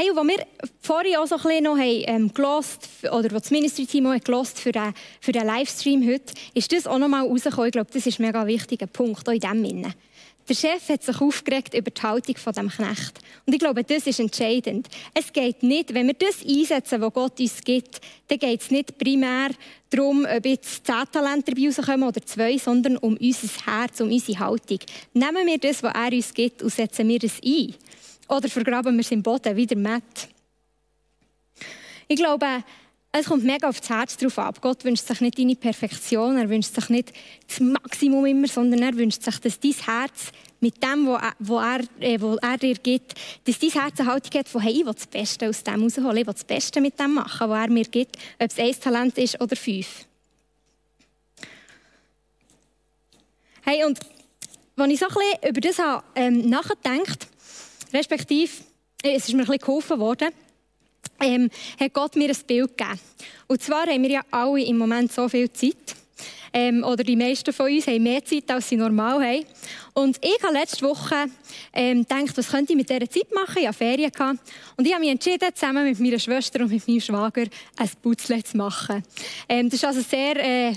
Hey, 0.00 0.10
und 0.10 0.28
wir 0.28 0.46
vorhin 0.80 1.16
auch 1.16 1.26
so 1.26 1.34
ein 1.34 1.42
bisschen 1.42 1.64
noch 1.64 1.76
haben, 1.76 2.04
ähm, 2.06 2.32
gelost, 2.32 2.88
oder 3.02 3.30
was 3.32 3.42
das 3.42 3.50
Ministry-Team 3.50 4.06
auch 4.06 4.18
gelost 4.18 4.58
für 4.58 4.72
den, 4.72 4.94
für 5.20 5.32
den 5.32 5.44
Livestream 5.44 6.02
heute, 6.08 6.32
ist 6.54 6.72
das 6.72 6.86
auch 6.86 6.96
noch 6.96 7.08
mal 7.08 7.20
rausgekommen. 7.26 7.66
Ich 7.66 7.72
glaube, 7.72 7.90
das 7.92 8.06
ist 8.06 8.18
ein 8.18 8.24
mega 8.24 8.46
wichtiger 8.46 8.86
Punkt, 8.86 9.28
auch 9.28 9.32
in 9.34 9.40
diesem 9.40 9.62
Sinne. 9.62 9.94
Der 10.48 10.54
Chef 10.54 10.88
hat 10.88 11.02
sich 11.02 11.20
aufgeregt 11.20 11.74
über 11.74 11.90
die 11.90 12.00
Haltung 12.00 12.34
von 12.38 12.54
dem 12.54 12.70
Knecht. 12.70 13.18
Und 13.44 13.52
ich 13.52 13.58
glaube, 13.58 13.84
das 13.84 14.06
ist 14.06 14.20
entscheidend. 14.20 14.88
Es 15.12 15.30
geht 15.34 15.62
nicht, 15.62 15.92
wenn 15.92 16.06
wir 16.06 16.14
das 16.14 16.46
einsetzen, 16.48 17.02
was 17.02 17.12
Gott 17.12 17.38
uns 17.38 17.60
gibt, 17.60 18.00
dann 18.28 18.38
geht 18.38 18.62
es 18.62 18.70
nicht 18.70 18.96
primär 18.96 19.50
darum, 19.90 20.24
ob 20.24 20.46
jetzt 20.46 20.86
zehn 20.86 21.04
Talente 21.12 21.52
dabei 21.52 21.66
rauskommen 21.66 22.08
oder 22.08 22.24
zwei, 22.24 22.56
sondern 22.56 22.96
um 22.96 23.18
unser 23.18 23.48
Herz, 23.66 24.00
um 24.00 24.10
unsere 24.10 24.38
Haltung. 24.38 24.78
Nehmen 25.12 25.46
wir 25.46 25.58
das, 25.58 25.82
was 25.82 25.92
er 25.94 26.10
uns 26.10 26.32
gibt, 26.32 26.62
und 26.62 26.72
setzen 26.72 27.06
wir 27.06 27.22
es 27.22 27.34
ein. 27.44 27.74
Oder 28.30 28.48
vergraben 28.48 28.94
wir 28.94 29.00
es 29.00 29.10
im 29.10 29.24
Boden, 29.24 29.56
wieder 29.56 29.76
Matt. 29.76 30.28
Ich 32.06 32.14
glaube, 32.14 32.46
es 33.10 33.26
kommt 33.26 33.42
mega 33.42 33.68
auf 33.68 33.80
das 33.80 33.90
Herz 33.90 34.16
drauf 34.16 34.38
ab. 34.38 34.60
Gott 34.60 34.84
wünscht 34.84 35.04
sich 35.04 35.20
nicht 35.20 35.36
deine 35.36 35.56
Perfektion, 35.56 36.38
er 36.38 36.48
wünscht 36.48 36.72
sich 36.72 36.88
nicht 36.90 37.12
das 37.48 37.58
Maximum 37.58 38.24
immer, 38.26 38.46
sondern 38.46 38.82
er 38.82 38.96
wünscht 38.96 39.22
sich, 39.22 39.36
dass 39.40 39.58
dein 39.58 39.72
Herz 39.72 40.30
mit 40.60 40.80
dem, 40.80 41.08
was 41.08 41.20
er, 41.50 41.80
äh, 42.00 42.20
was 42.20 42.38
er 42.40 42.56
dir 42.56 42.74
gibt, 42.74 43.14
dass 43.46 43.58
dein 43.58 43.70
Herz 43.70 43.98
eine 43.98 44.12
Haltung 44.12 44.38
hat 44.38 44.48
von, 44.48 44.60
hey, 44.60 44.74
ich 44.74 44.86
will 44.86 44.94
das 44.94 45.08
Beste 45.08 45.48
aus 45.48 45.64
dem 45.64 45.82
rausholen, 45.82 46.16
ich 46.18 46.26
will 46.26 46.32
das 46.32 46.44
Beste 46.44 46.80
mit 46.80 47.00
dem 47.00 47.14
machen, 47.14 47.50
was 47.50 47.64
er 47.64 47.70
mir 47.70 47.84
gibt, 47.84 48.16
ob 48.38 48.48
es 48.48 48.58
ein 48.58 48.80
Talent 48.80 49.18
ist 49.18 49.40
oder 49.40 49.56
fünf. 49.56 50.06
Hey, 53.62 53.84
und 53.84 53.98
als 54.76 54.92
ich 54.92 55.00
so 55.00 55.06
ein 55.06 55.14
bisschen 55.14 55.50
über 55.50 55.60
das 55.60 55.78
habe, 55.80 56.04
ähm, 56.14 56.48
nachgedacht 56.48 57.29
respektive, 57.94 58.50
es 59.02 59.28
ist 59.28 59.32
mir 59.32 59.42
ein 59.42 59.46
bisschen 59.46 59.58
geholfen 59.58 59.98
worden, 59.98 60.28
ähm, 61.20 61.50
hat 61.78 61.92
Gott 61.92 62.16
mir 62.16 62.30
ein 62.30 62.36
Bild 62.46 62.76
gegeben. 62.76 63.00
Und 63.46 63.62
zwar 63.62 63.86
haben 63.86 64.02
wir 64.02 64.10
ja 64.10 64.22
alle 64.30 64.62
im 64.62 64.78
Moment 64.78 65.12
so 65.12 65.28
viel 65.28 65.50
Zeit. 65.52 65.96
Ähm, 66.52 66.82
oder 66.82 67.04
die 67.04 67.16
meisten 67.16 67.52
von 67.52 67.70
uns 67.72 67.86
haben 67.86 68.02
mehr 68.02 68.24
Zeit, 68.24 68.50
als 68.50 68.68
sie 68.68 68.76
normal 68.76 69.24
haben. 69.24 69.44
Und 69.94 70.18
ich 70.20 70.42
habe 70.42 70.52
letzte 70.52 70.84
Woche 70.84 71.26
ähm, 71.72 72.00
gedacht, 72.00 72.36
was 72.36 72.48
könnte 72.48 72.72
ich 72.72 72.76
mit 72.76 72.90
dieser 72.90 73.08
Zeit 73.08 73.32
machen? 73.32 73.58
Ich 73.58 73.66
hatte 73.66 73.78
Ferien. 73.78 74.10
Gehabt. 74.10 74.40
Und 74.76 74.84
ich 74.84 74.92
habe 74.92 75.00
mich 75.00 75.10
entschieden, 75.10 75.48
zusammen 75.54 75.84
mit 75.84 76.00
meiner 76.00 76.18
Schwester 76.18 76.60
und 76.60 76.72
mit 76.72 76.86
meinem 76.88 77.00
Schwager 77.00 77.44
ein 77.76 77.90
Putzle 78.02 78.42
zu 78.42 78.56
machen. 78.56 79.02
Ähm, 79.48 79.68
das 79.68 79.74
ist 79.74 79.84
also 79.84 80.00
sehr... 80.00 80.36
Äh, 80.36 80.74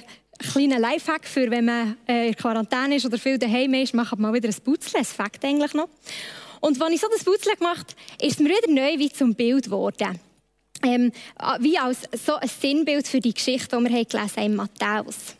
kleiner 0.52 0.80
Lifehack 0.80 1.26
für, 1.26 1.50
wenn 1.50 1.66
man 1.66 1.96
äh, 2.08 2.30
in 2.30 2.36
Quarantäne 2.36 2.96
ist 2.96 3.06
oder 3.06 3.18
viel 3.18 3.38
daheim 3.38 3.74
ist, 3.76 3.94
macht 3.94 4.14
man 4.14 4.32
mal 4.32 4.34
wieder 4.34 4.50
ein 4.50 4.56
Putzle. 4.64 5.00
Es 5.00 5.14
fängt 5.14 5.44
eigentlich 5.44 5.74
noch. 5.74 5.88
Und 6.64 6.82
als 6.82 6.94
ich 6.94 7.02
so 7.02 7.08
das 7.12 7.26
Putzle 7.26 7.58
gemacht 7.58 7.94
habe, 7.94 8.26
ist 8.26 8.36
es 8.36 8.40
mir 8.40 8.48
wieder 8.48 8.72
neu 8.72 8.98
wie 8.98 9.12
zum 9.12 9.36
Bild 9.36 9.66
geworden. 9.66 10.18
Ähm, 10.82 11.12
wie 11.60 11.78
als 11.78 12.04
so 12.26 12.36
ein 12.36 12.48
Sinnbild 12.48 13.06
für 13.06 13.20
die 13.20 13.34
Geschichte, 13.34 13.76
die 13.76 13.84
wir 13.84 13.92
haben 13.92 14.08
gelesen 14.08 14.38
haben 14.38 14.46
in 14.46 14.56
Matthäus. 14.56 15.36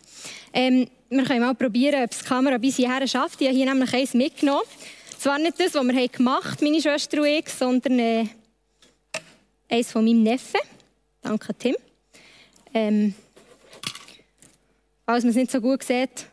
Ähm, 0.52 0.90
wir 1.10 1.24
können 1.24 1.40
mal 1.40 1.56
probieren, 1.56 2.04
ob 2.04 2.12
es 2.12 2.20
die 2.20 2.26
Kamera 2.26 2.58
bis 2.58 2.76
hierher 2.76 3.08
schafft. 3.08 3.40
Ich 3.40 3.48
habe 3.48 3.56
hier 3.56 3.66
nämlich 3.66 3.94
eins 3.94 4.14
mitgenommen. 4.14 4.66
Zwar 5.18 5.40
nicht 5.40 5.58
das, 5.58 5.74
was 5.76 5.88
wir 5.88 6.08
gemacht 6.10 6.62
meine 6.62 6.82
Schwester 6.82 7.22
und 7.22 7.28
ich, 7.28 7.48
sondern 7.48 8.00
äh, 8.00 8.26
eins 9.70 9.94
von 9.94 10.04
meinem 10.04 10.24
Neffen. 10.24 10.60
Danke, 11.22 11.56
Tim. 11.58 11.78
Ähm, 12.74 13.14
falls 15.06 15.24
man 15.24 15.30
es 15.30 15.38
nicht 15.38 15.52
so 15.52 15.62
gut 15.62 15.84
sieht, 15.84 16.26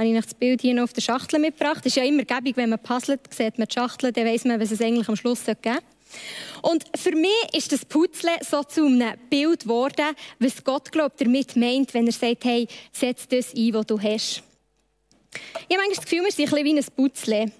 habe 0.00 0.08
ich 0.08 0.24
das 0.24 0.32
Bild 0.32 0.62
hier 0.62 0.72
noch 0.72 0.84
auf 0.84 0.92
der 0.94 1.02
Schachtel 1.02 1.38
mitgebracht. 1.38 1.80
Es 1.80 1.86
ist 1.92 1.96
ja 1.96 2.04
immer 2.04 2.24
gäbig, 2.24 2.56
wenn 2.56 2.70
man 2.70 2.78
puzzelt, 2.78 3.20
sieht 3.34 3.58
man 3.58 3.68
die 3.68 3.74
Schachtel, 3.74 4.12
dann 4.12 4.24
weiß 4.24 4.46
man, 4.46 4.58
was 4.58 4.70
es 4.70 4.80
eigentlich 4.80 5.08
am 5.08 5.16
Schluss 5.16 5.44
geben 5.44 5.58
soll. 5.62 5.78
Und 6.62 6.84
für 6.96 7.14
mich 7.14 7.54
ist 7.54 7.70
das 7.70 7.84
Putzle 7.84 8.30
so 8.40 8.62
zu 8.62 8.86
einem 8.86 9.12
Bild 9.28 9.60
geworden, 9.64 10.16
was 10.38 10.64
Gott 10.64 10.90
glaubt, 10.90 11.20
damit 11.20 11.54
meint, 11.54 11.92
wenn 11.92 12.06
er 12.06 12.12
sagt, 12.12 12.44
hey, 12.44 12.66
setz 12.92 13.28
das 13.28 13.54
ein, 13.54 13.74
was 13.74 13.86
du 13.86 14.00
hast. 14.00 14.42
Ich 15.68 15.76
habe 15.76 15.86
manchmal 15.86 15.96
das 15.96 16.04
Gefühl, 16.04 16.24
wir 16.24 16.32
sind 16.32 16.46
ein 16.46 16.50
bisschen 16.50 16.64
wie 16.64 16.78
ein 16.78 16.96
Putzle. 16.96 17.52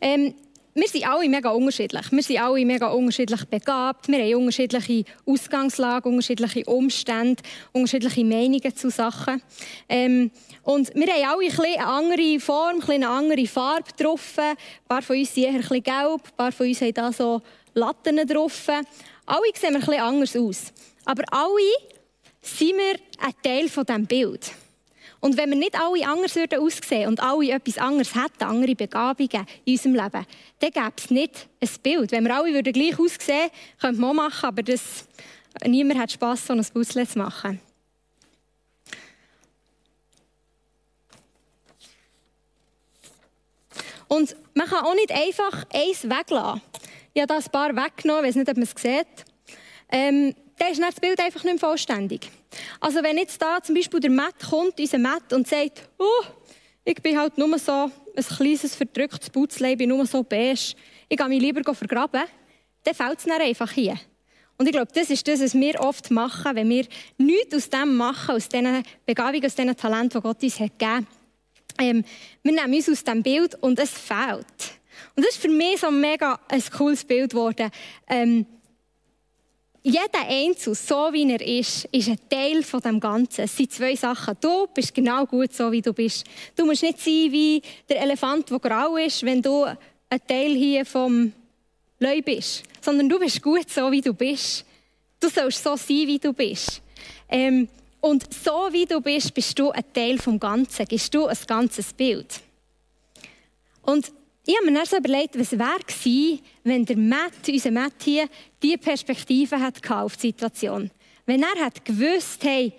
Ähm, 0.00 0.34
wir 0.76 0.88
sind 0.88 1.08
alle 1.08 1.26
mega 1.26 1.50
unterschiedlich. 1.50 2.12
Wir 2.12 2.22
sind 2.22 2.38
alle 2.38 2.62
mega 2.66 2.88
unterschiedlich 2.88 3.44
begabt. 3.46 4.08
Wir 4.08 4.18
haben 4.18 4.42
unterschiedliche 4.42 5.04
Ausgangslagen, 5.24 6.12
unterschiedliche 6.12 6.64
Umstände, 6.66 7.42
unterschiedliche 7.72 8.22
Meinungen 8.26 8.76
zu 8.76 8.90
Sachen. 8.90 9.40
Ähm, 9.88 10.30
und 10.62 10.94
wir 10.94 11.06
haben 11.06 11.24
alle 11.24 11.46
ein 11.46 11.76
eine 11.76 11.86
andere 11.86 12.40
Form, 12.40 12.82
eine 12.88 13.08
andere 13.08 13.46
Farbe 13.46 13.90
drauf. 13.96 14.38
Ein 14.38 14.56
paar 14.86 15.00
von 15.00 15.16
uns 15.16 15.32
sind 15.32 15.44
eher 15.44 15.50
ein 15.50 15.60
bisschen 15.60 15.82
gelb, 15.82 16.20
ein 16.24 16.36
paar 16.36 16.52
von 16.52 16.66
uns 16.66 16.80
haben 16.82 16.92
da 16.92 17.10
so 17.10 17.40
Latten 17.72 18.26
drauf. 18.26 18.68
Alle 18.68 19.40
sehen 19.54 19.72
wir 19.72 19.76
ein 19.76 19.80
bisschen 19.80 20.00
anders 20.00 20.36
aus. 20.36 20.72
Aber 21.06 21.24
alle 21.30 21.72
sind 22.42 22.76
wir 22.76 22.98
ein 23.24 23.32
Teil 23.42 23.68
von 23.70 23.86
diesem 23.86 24.06
Bild. 24.06 24.52
Und 25.26 25.36
wenn 25.36 25.50
wir 25.50 25.56
nicht 25.56 25.76
alle 25.76 26.06
anders 26.06 26.36
würden 26.36 26.60
aussehen 26.60 27.08
und 27.08 27.20
alle 27.20 27.50
etwas 27.50 27.78
anderes 27.78 28.14
hätten, 28.14 28.44
andere 28.44 28.76
Begabungen 28.76 29.44
in 29.64 29.72
unserem 29.72 29.94
Leben, 29.96 30.26
dann 30.60 30.70
gäbe 30.70 30.92
es 30.96 31.10
nicht 31.10 31.48
ein 31.60 31.68
Bild. 31.82 32.12
Wenn 32.12 32.22
wir 32.22 32.36
alle 32.36 32.54
würden 32.54 32.72
gleich 32.72 32.96
aussehen 32.96 33.50
könnte 33.80 34.00
man 34.00 34.10
auch 34.10 34.14
machen, 34.14 34.46
aber 34.46 34.62
das, 34.62 35.08
niemand 35.64 35.98
hat 35.98 36.12
Spass, 36.12 36.46
so 36.46 36.52
ein 36.52 36.64
Puzzle 36.64 37.08
zu 37.08 37.18
machen. 37.18 37.60
Und 44.06 44.36
man 44.54 44.68
kann 44.68 44.84
auch 44.84 44.94
nicht 44.94 45.10
einfach 45.10 45.66
eins 45.74 46.04
weglassen. 46.04 46.62
Ich 47.14 47.20
habe 47.20 47.34
da 47.34 47.38
ein 47.38 47.50
paar 47.50 47.74
weggenommen, 47.74 48.26
ich 48.26 48.28
weiß 48.28 48.36
nicht, 48.36 48.48
ob 48.48 48.56
man 48.58 48.62
es 48.62 48.80
sieht. 48.80 49.24
Ähm, 49.90 50.36
dann 50.56 50.70
ist 50.70 50.80
das 50.80 51.00
Bild 51.00 51.18
einfach 51.18 51.42
nicht 51.42 51.60
mehr 51.60 51.68
vollständig. 51.68 52.30
Also 52.80 53.02
wenn 53.02 53.18
jetzt 53.18 53.40
da 53.40 53.62
zum 53.62 53.74
Beispiel 53.74 54.00
der 54.00 54.10
Matt 54.10 54.34
kommt, 54.48 54.78
unser 54.78 54.98
Matt, 54.98 55.32
und 55.32 55.46
sagt, 55.46 55.88
oh, 55.98 56.24
ich 56.84 57.02
bin 57.02 57.18
halt 57.18 57.36
nur 57.38 57.58
so 57.58 57.90
ein 58.16 58.24
kleines, 58.24 58.74
verdrücktes 58.74 59.30
Putzlein, 59.30 59.72
ich 59.72 59.78
bin 59.78 59.88
nur 59.88 60.06
so 60.06 60.22
beige, 60.22 60.74
ich 61.08 61.16
gehe 61.16 61.28
mich 61.28 61.40
lieber 61.40 61.74
vergraben, 61.74 62.22
dann 62.84 62.94
fällt 62.94 63.18
es 63.18 63.24
dann 63.24 63.40
einfach 63.40 63.70
hier. 63.72 63.98
Und 64.58 64.66
ich 64.66 64.72
glaube, 64.72 64.90
das 64.94 65.10
ist 65.10 65.26
das, 65.28 65.40
was 65.40 65.54
wir 65.54 65.80
oft 65.80 66.10
machen, 66.10 66.56
wenn 66.56 66.68
wir 66.70 66.86
nichts 67.18 67.54
aus 67.54 67.68
dem 67.68 67.96
machen, 67.96 68.36
aus 68.36 68.48
diesen 68.48 68.82
Begabungen, 69.04 69.44
aus 69.44 69.54
diesen 69.54 69.76
Talenten, 69.76 70.20
die 70.20 70.22
Gott 70.22 70.42
uns 70.42 70.60
hat 70.60 70.78
gegeben 70.78 70.96
hat. 70.96 71.04
Ähm, 71.78 72.04
wir 72.42 72.52
nehmen 72.52 72.74
uns 72.74 72.88
aus 72.88 73.04
diesem 73.04 73.22
Bild 73.22 73.54
und 73.56 73.78
es 73.78 73.90
fehlt. 73.90 74.46
Und 75.14 75.26
das 75.26 75.34
ist 75.34 75.42
für 75.42 75.50
mich 75.50 75.80
so 75.80 75.88
ein 75.88 76.00
mega 76.00 76.40
ein 76.48 76.62
cooles 76.74 77.04
Bild 77.04 77.30
geworden. 77.30 77.70
Ähm, 78.08 78.46
jeder 79.86 80.26
Einzelne, 80.28 80.74
so 80.74 81.12
wie 81.12 81.30
er 81.30 81.40
ist, 81.40 81.84
ist 81.92 82.08
ein 82.08 82.18
Teil 82.28 82.64
von 82.64 82.80
dem 82.80 82.98
Ganzen. 82.98 83.42
Es 83.42 83.56
sind 83.56 83.70
zwei 83.70 83.94
Sachen. 83.94 84.36
Du 84.40 84.66
bist 84.66 84.92
genau 84.92 85.24
gut 85.26 85.52
so, 85.54 85.70
wie 85.70 85.80
du 85.80 85.92
bist. 85.92 86.26
Du 86.56 86.66
musst 86.66 86.82
nicht 86.82 86.98
sein 86.98 87.30
wie 87.30 87.62
der 87.88 88.02
Elefant, 88.02 88.50
der 88.50 88.58
grau 88.58 88.96
ist, 88.96 89.22
wenn 89.22 89.40
du 89.40 89.62
ein 89.62 90.26
Teil 90.26 90.56
hier 90.56 90.84
vom 90.84 91.32
Leu 92.00 92.20
bist, 92.20 92.64
sondern 92.80 93.08
du 93.08 93.20
bist 93.20 93.40
gut 93.40 93.70
so, 93.70 93.92
wie 93.92 94.00
du 94.00 94.12
bist. 94.12 94.64
Du 95.20 95.28
sollst 95.28 95.62
so 95.62 95.76
sein, 95.76 96.08
wie 96.08 96.18
du 96.18 96.32
bist. 96.32 96.82
Ähm, 97.28 97.68
und 98.00 98.34
so 98.34 98.68
wie 98.72 98.86
du 98.86 99.00
bist, 99.00 99.32
bist 99.34 99.56
du 99.56 99.70
ein 99.70 99.84
Teil 99.94 100.18
vom 100.18 100.40
Ganzen, 100.40 100.84
gibst 100.86 101.14
du 101.14 101.26
ein 101.26 101.38
ganzes 101.46 101.92
Bild. 101.92 102.40
Und 103.82 104.10
ich 104.46 104.56
habe 104.56 104.70
mir 104.70 104.84
dann 104.84 104.98
überlegt, 104.98 105.38
was 105.38 105.52
wäre 105.52 105.80
gewesen, 105.84 106.40
wenn 106.62 106.84
der 106.84 106.96
Matt, 106.96 107.32
unser 107.48 107.70
Matt 107.72 107.94
hier, 108.02 108.28
diese 108.62 108.78
Perspektive 108.78 109.58
hat 109.58 109.90
auf 109.90 110.16
die 110.16 110.28
Situation. 110.28 110.90
Wenn 111.26 111.42
er 111.42 111.64
hat 111.64 111.84
gewusst, 111.84 112.44
hey, 112.44 112.72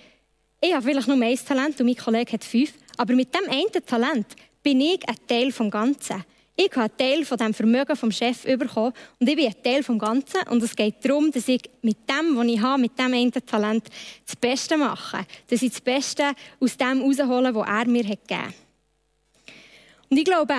ich 0.61 0.73
habe 0.73 0.83
vielleicht 0.83 1.09
nur 1.09 1.21
ein 1.21 1.35
Talent 1.35 1.79
und 1.79 1.85
mein 1.85 1.97
Kollege 1.97 2.31
hat 2.31 2.43
fünf, 2.45 2.73
aber 2.95 3.13
mit 3.13 3.35
dem 3.35 3.49
einen 3.49 3.85
Talent 3.85 4.27
bin 4.63 4.79
ich 4.79 5.07
ein 5.07 5.15
Teil 5.27 5.51
vom 5.51 5.69
Ganzen. 5.69 6.23
Ich 6.55 6.71
habe 6.71 6.83
einen 6.83 6.97
Teil 6.97 7.25
von 7.25 7.37
dem 7.37 7.53
Vermögen 7.53 7.95
vom 7.95 8.11
Chef 8.11 8.43
bekommen 8.43 8.93
und 9.19 9.29
ich 9.29 9.35
bin 9.35 9.47
ein 9.47 9.63
Teil 9.63 9.83
vom 9.83 9.99
Ganzen. 9.99 10.41
Und 10.49 10.63
es 10.63 10.75
geht 10.75 10.95
darum, 11.05 11.31
dass 11.31 11.47
ich 11.47 11.61
mit 11.83 11.97
dem, 12.09 12.35
was 12.35 12.47
ich 12.47 12.59
habe, 12.59 12.81
mit 12.81 12.97
dem 12.97 13.13
einen 13.13 13.31
Talent, 13.31 13.87
das 14.25 14.35
Beste 14.37 14.77
mache. 14.77 15.25
Dass 15.47 15.61
ich 15.61 15.69
das 15.69 15.81
Beste 15.81 16.31
aus 16.59 16.75
dem 16.75 17.01
heraushole, 17.01 17.53
was 17.53 17.67
er 17.67 17.87
mir 17.87 18.07
hat 18.07 18.27
gegeben 18.27 18.47
hat. 18.47 18.53
Und 20.09 20.17
ich 20.17 20.25
glaube, 20.25 20.55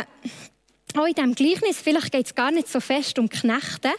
auch 0.97 1.07
in 1.07 1.14
diesem 1.14 1.35
Gleichnis, 1.35 1.80
vielleicht 1.80 2.12
geht 2.12 2.26
es 2.26 2.35
gar 2.35 2.50
nicht 2.50 2.68
so 2.68 2.80
fest 2.80 3.18
um 3.18 3.28
Knechte, 3.28 3.90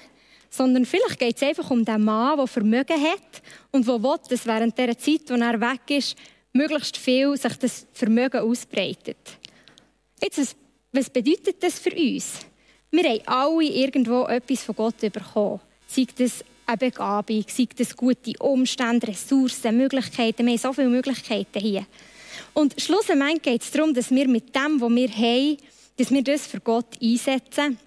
sondern 0.50 0.86
vielleicht 0.86 1.19
geht 1.19 1.36
es 1.36 1.43
einfach 1.43 1.69
um 1.69 1.86
den 1.86 2.03
Mann, 2.03 2.38
der 2.38 2.48
Vermögen 2.48 3.01
hat 3.01 3.41
und 3.72 3.88
der 3.88 4.01
will, 4.01 4.17
dass 4.29 4.46
während 4.46 4.77
der 4.77 4.98
Zeit, 4.98 5.22
wo 5.27 5.36
er 5.36 5.62
weg 5.62 5.81
ist, 5.89 6.15
möglichst 6.53 6.98
viel 6.98 7.38
sich 7.38 7.58
das 7.58 7.86
Vermögen 7.93 8.41
ausbreitet. 8.41 9.17
Jetzt 10.22 10.55
was 10.91 11.10
bedeutet 11.10 11.62
das 11.62 11.77
für 11.77 11.93
uns? 11.96 12.39
Wir 12.89 13.03
haben 13.03 13.22
alle 13.27 13.63
irgendwo 13.63 14.24
etwas 14.24 14.63
von 14.63 14.75
Gott 14.75 15.00
bekommen. 15.00 15.60
Sei 15.86 16.08
das 16.17 16.43
eine 16.65 16.77
Begabung, 16.77 17.46
sei 17.48 17.67
das 17.75 17.96
gute 17.96 18.34
Umstände, 18.39 19.08
Ressourcen, 19.08 19.77
Möglichkeiten. 19.77 20.46
Wir 20.46 20.53
haben 20.53 20.60
so 20.60 20.74
viele 20.74 20.89
Möglichkeiten 20.89 21.60
hier. 21.60 21.86
Und 22.53 22.79
schlussendlich 22.81 23.41
geht 23.43 23.62
es 23.62 23.72
darum, 23.72 23.93
dass 23.93 24.10
wir 24.10 24.27
mit 24.27 24.55
dem, 24.55 24.81
was 24.81 24.89
wir 24.89 25.10
haben, 25.10 25.58
dass 26.00 26.12
wir 26.12 26.24
das 26.24 26.48
für 26.48 26.62
Gott 26.62 26.98
einsetzen. 27.01 27.77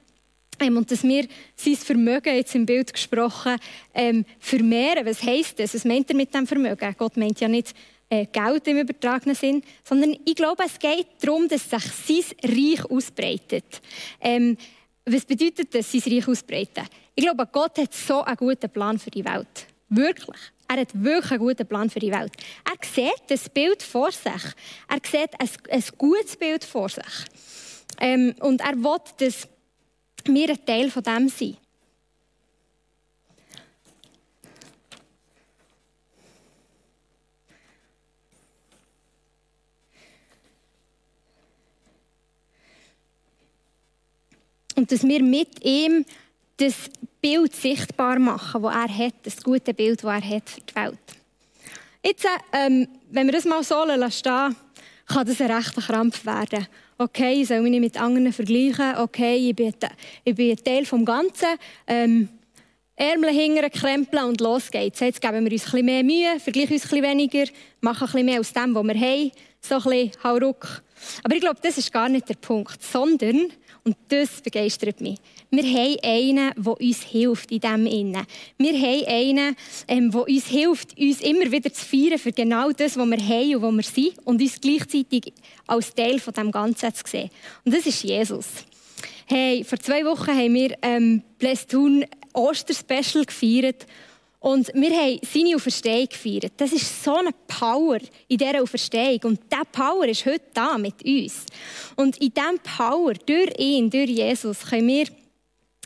Ähm, 0.61 0.77
und 0.77 0.91
dass 0.91 1.03
wir 1.03 1.27
sein 1.57 1.77
Vermögen, 1.77 2.37
jetzt 2.37 2.55
im 2.55 2.67
Bild 2.67 2.93
gesprochen, 2.93 3.57
ähm, 3.95 4.25
vermehren. 4.39 5.07
Was 5.07 5.23
heisst 5.23 5.59
das? 5.59 5.75
Was 5.75 5.85
meint 5.85 6.11
er 6.11 6.17
mit 6.17 6.35
dem 6.35 6.47
Vermögen? 6.47 6.95
Gott 6.99 7.17
meint 7.17 7.41
ja 7.41 7.49
nicht 7.49 7.75
äh, 8.11 8.27
Geld 8.27 8.69
im 8.69 8.79
übertragenen 8.79 9.35
Sinn, 9.35 9.63
sondern 9.83 10.17
ich 10.25 10.35
glaube, 10.35 10.63
es 10.67 10.79
geht 10.79 11.07
darum, 11.21 11.49
dass 11.49 11.71
sich 11.71 11.85
sein 12.07 12.25
Reich 12.45 12.85
ausbreitet. 12.91 13.81
Ähm, 14.21 14.59
was 15.07 15.25
bedeutet 15.25 15.75
das, 15.75 15.91
sein 15.91 16.03
Reich 16.07 16.29
ausbreiten? 16.29 16.85
Ich 17.15 17.25
glaube, 17.25 17.49
Gott 17.51 17.79
hat 17.79 17.95
so 17.95 18.23
einen 18.23 18.37
guten 18.37 18.71
Plan 18.71 18.99
für 18.99 19.11
die 19.11 19.25
Welt. 19.25 19.67
Wirklich. 19.89 20.41
Er 20.69 20.81
hat 20.81 20.91
wirklich 20.95 21.33
einen 21.33 21.41
guten 21.41 21.67
Plan 21.67 21.91
für 21.91 21.99
die 21.99 22.13
Welt. 22.13 22.33
Er 22.65 22.87
sieht 22.87 23.23
das 23.29 23.49
Bild 23.49 23.83
vor 23.83 24.13
sich. 24.13 24.43
Er 24.89 25.01
sieht 25.03 25.39
ein, 25.39 25.49
ein 25.71 25.85
gutes 25.99 26.37
Bild 26.37 26.65
vor 26.65 26.89
sich. 26.89 27.05
Ähm, 28.01 28.35
und 28.41 28.61
er 28.61 28.77
will, 28.77 28.99
dass 29.19 29.49
wir 30.25 30.51
ein 30.51 30.67
Teil 30.67 30.91
von 30.91 31.03
dem 31.03 31.29
sind. 31.29 31.59
Und 44.75 44.91
dass 44.91 45.05
wir 45.05 45.23
mit 45.23 45.65
ihm 45.65 46.05
das 46.57 46.75
Bild 47.21 47.55
sichtbar 47.55 48.19
machen, 48.19 48.63
das 48.63 48.75
er 48.75 48.99
hat, 49.07 49.15
das 49.23 49.43
gute 49.43 49.75
Bild, 49.75 50.03
das 50.03 50.11
er 50.11 50.37
hat 50.37 50.51
für 50.51 50.61
die 50.61 50.75
Welt. 50.75 50.99
Jetzt, 52.05 52.27
ähm, 52.53 52.89
wenn 53.11 53.27
wir 53.27 53.33
das 53.33 53.45
mal 53.45 53.63
so 53.63 53.85
stehen 54.11 54.57
kann 55.07 55.27
das 55.27 55.41
ein 55.41 55.51
rechter 55.51 55.83
Krampf 55.83 56.25
werden. 56.25 56.67
Okay, 56.99 57.41
ich 57.41 57.49
soll 57.49 57.63
mich 57.63 57.71
nicht 57.71 57.81
mit 57.81 58.01
anderen 58.01 58.33
vergleichen. 58.33 58.97
Okay, 58.99 59.37
ich 59.37 59.57
bin, 59.57 59.73
ich 60.25 60.35
bin 60.35 60.57
Teil 60.57 60.85
des 60.85 61.05
Ganzen. 61.05 61.49
Ähm, 61.87 62.29
Ärmel 63.03 63.31
hingern, 63.31 63.69
krempeln 63.69 64.27
und 64.27 64.41
los 64.41 64.71
geht's. 64.71 65.01
Jetzt 65.01 65.21
geben 65.21 65.45
wir 65.45 65.51
uns 65.51 65.65
bisschen 65.65 65.85
mehr 65.85 66.05
Mühe, 66.05 66.39
vergleichen 66.39 66.75
uns 66.75 66.83
bisschen 66.83 67.03
weniger, 67.03 67.47
machen 67.81 68.07
bisschen 68.07 68.25
mehr 68.25 68.39
aus 68.39 68.53
dem, 68.53 68.77
was 68.77 68.85
wir 68.85 68.95
haben. 68.95 69.33
So 69.61 69.75
ein 69.75 69.83
bisschen 69.83 70.13
Hauruck. 70.23 70.85
Aber 71.25 71.35
ich 71.35 71.41
glaube, 71.41 71.59
das 71.61 71.79
ist 71.79 71.93
gar 71.93 72.09
nicht 72.09 72.29
der 72.29 72.37
Punkt, 72.37 72.81
sondern 72.81 73.49
und 73.83 73.97
das 74.07 74.41
begeistert 74.41 75.01
mich. 75.01 75.19
Wir 75.51 75.65
haben 75.65 75.97
einen, 76.05 76.53
der 76.57 76.81
uns 76.81 77.03
hilft 77.03 77.51
in 77.51 77.59
dem 77.59 77.87
Innen. 77.87 78.25
Wir 78.57 78.73
haben 78.73 79.07
einen, 79.09 79.57
ähm, 79.89 80.13
der 80.13 80.21
uns 80.21 80.47
hilft, 80.47 80.97
uns 80.97 81.21
immer 81.23 81.51
wieder 81.51 81.73
zu 81.73 81.85
feiern 81.85 82.21
für 82.21 82.31
genau 82.31 82.71
das, 82.71 82.97
was 82.97 83.11
wir 83.11 83.19
haben 83.19 83.57
und 83.57 83.63
wo 83.63 83.73
wir 83.73 83.83
sind 83.83 84.17
und 84.25 84.41
uns 84.41 84.61
gleichzeitig 84.61 85.33
als 85.67 85.93
Teil 85.93 86.21
von 86.21 86.35
dem 86.35 86.53
Ganzen 86.53 86.95
zu 86.95 87.03
sehen. 87.05 87.31
Und 87.65 87.75
das 87.75 87.85
ist 87.85 88.05
Jesus. 88.05 88.47
Hey, 89.27 89.65
vor 89.65 89.81
zwei 89.81 90.05
Wochen 90.05 90.31
haben 90.31 90.55
wir 90.55 90.77
ähm, 90.83 91.23
Blästun 91.41 92.05
Osterspecial 92.33 93.25
gefeiert 93.25 93.87
und 94.43 94.73
wir 94.75 94.91
haben 94.91 95.21
seine 95.23 95.55
Auferstehung 95.55 96.09
gefeiert. 96.09 96.53
Das 96.57 96.73
ist 96.73 97.05
so 97.05 97.15
eine 97.15 97.31
Power 97.47 97.99
in 98.27 98.39
dieser 98.39 98.61
Auferstehung. 98.61 99.21
Und 99.23 99.41
diese 99.53 99.65
Power 99.71 100.05
ist 100.05 100.27
heute 100.27 100.43
da 100.53 100.77
mit 100.79 101.05
uns. 101.05 101.47
Und 101.95 102.17
in 102.19 102.35
diesem 102.35 102.59
Power, 102.59 103.15
durch 103.15 103.57
ihn, 103.57 103.89
durch 103.89 104.11
Jesus, 104.11 104.67
können 104.69 104.89
wir 104.89 105.07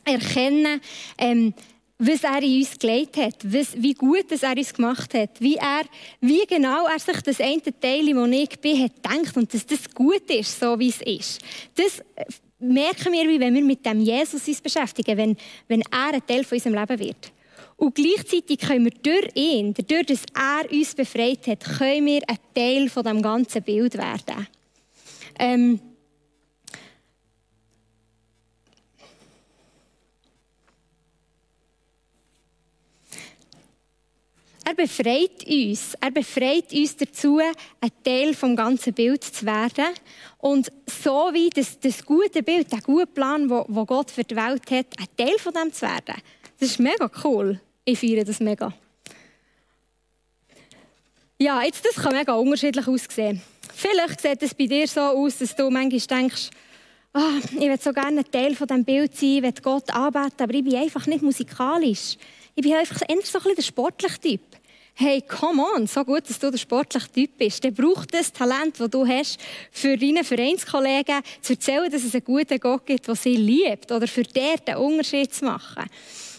erkennen, 0.07 0.81
ähm, 1.19 1.53
was 1.99 2.25
er 2.25 2.43
in 2.43 2.61
uns 2.61 2.79
gelegt 2.79 3.19
hat, 3.19 3.37
was, 3.43 3.75
wie 3.77 3.95
gut 3.95 4.31
es 4.31 4.43
er 4.43 4.57
uns 4.57 4.73
gemacht 4.73 5.13
hat, 5.13 5.39
wie, 5.39 5.57
er, 5.57 5.83
wie 6.21 6.47
genau 6.47 6.87
er 6.87 6.99
sich 6.99 7.21
das 7.23 7.41
eine 7.41 7.61
Teil, 7.61 8.07
das 8.07 8.31
ich 8.31 8.61
bin, 8.61 8.83
hat 8.83 8.95
gedacht 9.03 9.37
und 9.37 9.53
dass 9.53 9.67
das 9.67 9.91
gut 9.95 10.31
ist, 10.31 10.59
so 10.59 10.79
wie 10.79 10.89
es 10.89 11.03
ist. 11.03 11.41
Das 11.75 12.03
merken 12.59 13.13
wir, 13.13 13.29
wie 13.29 13.41
wenn 13.41 13.55
wir 13.55 13.63
mit 13.63 13.85
dem 13.85 14.01
Jesus 14.01 14.47
uns 14.47 14.61
beschäftigen, 14.61 15.17
wenn, 15.17 15.37
wenn 15.69 15.83
er 15.83 16.15
ein 16.15 16.27
Teil 16.27 16.45
von 16.45 16.57
unserem 16.57 16.75
Leben 16.75 16.99
wird. 16.99 17.33
Und 17.77 17.95
gleichzeitig 17.95 18.59
können 18.59 18.85
wir 18.85 18.93
durch 19.03 19.31
ihn, 19.35 19.75
dadurch, 19.75 20.07
dass 20.07 20.25
er 20.35 20.71
uns 20.73 20.95
befreit 20.95 21.47
hat, 21.47 21.65
können 21.79 22.07
wir 22.07 22.23
ein 22.27 22.39
Teil 22.55 22.89
von 22.89 23.05
dem 23.05 23.21
ganzen 23.21 23.63
Bild 23.63 23.95
werden. 23.99 24.47
Ähm 25.39 25.81
befreit 34.77 35.45
uns. 35.47 35.95
Er 36.01 36.11
befreit 36.11 36.73
uns 36.73 36.97
dazu, 36.97 37.39
ein 37.39 37.91
Teil 38.05 38.35
vom 38.35 38.55
ganzen 38.55 38.93
Bild 38.93 39.25
zu 39.25 39.45
werden. 39.47 39.95
Und 40.39 40.71
so 40.87 41.31
wie 41.33 41.51
das, 41.51 41.81
das 41.81 42.05
gute 42.05 42.43
Bild, 42.43 42.71
der 42.71 42.81
gute 42.81 43.07
Plan, 43.07 43.49
den 43.49 43.87
Gott 43.87 44.11
für 44.11 44.25
die 44.25 44.37
Welt 44.37 44.71
hat, 44.71 44.87
ein 44.99 45.07
Teil 45.17 45.39
von 45.39 45.53
dem 45.53 45.73
zu 45.73 45.83
werden. 45.83 46.15
Das 46.61 46.71
ist 46.71 46.79
mega 46.79 47.11
cool. 47.25 47.61
Ich 47.85 47.99
feiere 47.99 48.25
das 48.25 48.41
mega. 48.41 48.73
Ja, 51.39 51.63
jetzt, 51.63 51.85
das 51.85 52.03
kann 52.03 52.15
mega 52.15 52.35
unterschiedlich 52.35 52.87
aussehen. 52.87 53.43
Vielleicht 53.75 54.21
sieht 54.21 54.43
es 54.43 54.55
bei 54.55 54.67
dir 54.67 54.89
so 54.89 55.01
aus, 55.01 55.39
dass 55.39 55.55
du 55.55 55.69
manchmal 55.69 56.21
denkst, 56.21 56.51
oh, 57.15 57.39
ich 57.55 57.61
will 57.61 57.79
so 57.81 57.93
gerne 57.93 58.21
ein 58.21 58.31
Teil 58.31 58.55
von 58.55 58.67
diesem 58.67 58.85
Bild 58.85 59.15
sein, 59.15 59.29
ich 59.29 59.43
will 59.43 59.53
Gott 59.63 59.91
anbeten, 59.91 60.43
aber 60.43 60.55
ich 60.55 60.65
bin 60.65 60.77
einfach 60.77 61.07
nicht 61.07 61.23
musikalisch. 61.23 62.17
Ich 62.55 62.63
bin 62.63 62.75
einfach 62.75 63.03
eher 63.03 63.17
so 63.23 63.39
ein 63.39 63.43
bisschen 63.43 63.55
der 63.55 63.63
sportliche 63.63 64.19
Typ. 64.19 64.41
Hey, 64.99 65.21
come 65.21 65.63
on, 65.63 65.87
so 65.87 66.03
gut, 66.05 66.29
dass 66.29 66.39
du 66.39 66.51
der 66.51 66.57
sportliche 66.57 67.13
Typ 67.13 67.37
bist. 67.37 67.63
Der 67.63 67.71
braucht 67.71 68.15
das 68.15 68.33
Talent, 68.33 68.81
das 68.81 68.89
du 68.89 69.07
hast, 69.07 69.39
für 69.71 69.95
deine 69.95 70.25
Vereinskollegen 70.25 71.21
zu 71.43 71.53
erzählen, 71.53 71.91
dass 71.91 72.03
es 72.03 72.15
einen 72.15 72.25
guten 72.25 72.59
Gott 72.59 72.87
gibt, 72.87 73.07
der 73.07 73.15
sie 73.15 73.37
liebt. 73.37 73.93
Oder 73.93 74.09
für 74.09 74.23
den 74.23 74.57
einen 74.67 74.79
Unterschied 74.79 75.35
zu 75.35 75.45
machen. 75.45 75.85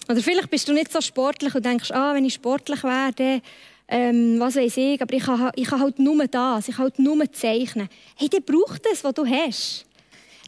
Oder 0.09 0.21
vielleicht 0.21 0.49
bist 0.49 0.67
du 0.67 0.73
nicht 0.73 0.91
so 0.91 1.01
sportlich 1.01 1.53
und 1.53 1.65
denkst, 1.65 1.91
ah, 1.91 2.15
wenn 2.15 2.25
ich 2.25 2.33
sportlich 2.33 2.83
werde, 2.83 3.43
ähm, 3.87 4.39
was 4.39 4.55
weiß 4.55 4.77
ich, 4.77 5.01
aber 5.03 5.13
ich 5.13 5.23
kann, 5.23 5.51
ich 5.55 5.67
kann 5.67 5.79
halt 5.79 5.99
nur 5.99 6.25
das, 6.25 6.67
ich 6.67 6.75
kann 6.75 6.85
halt 6.85 6.97
nur 6.97 7.31
zeichnen. 7.31 7.87
Hey, 8.15 8.27
der 8.27 8.39
braucht 8.39 8.83
das, 8.91 9.03
was 9.03 9.13
du 9.13 9.25
hast. 9.25 9.85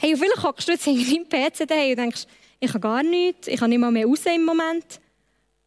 Hey, 0.01 0.13
und 0.13 0.19
vielleicht 0.19 0.41
hockst 0.41 0.67
du 0.67 0.71
jetzt 0.71 0.85
hinter 0.85 1.37
deinem 1.37 1.51
PC 1.51 1.91
und 1.91 1.99
denkst, 1.99 2.23
ich 2.59 2.69
habe 2.69 2.79
gar 2.79 3.03
nichts, 3.03 3.47
ich 3.47 3.59
kann 3.59 3.69
nicht 3.69 3.79
mal 3.79 3.91
mehr 3.91 4.07
raus 4.07 4.21
im 4.25 4.45
Moment. 4.45 4.99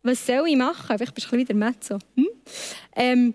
Was 0.02 0.26
soll 0.26 0.48
ich 0.48 0.56
machen? 0.56 0.96
Vielleicht 0.96 1.14
bist 1.14 1.30
du 1.30 1.36
wieder 1.36 1.54
Mezzo. 1.54 1.98
Hm? 2.16 2.28
Ähm, 2.96 3.34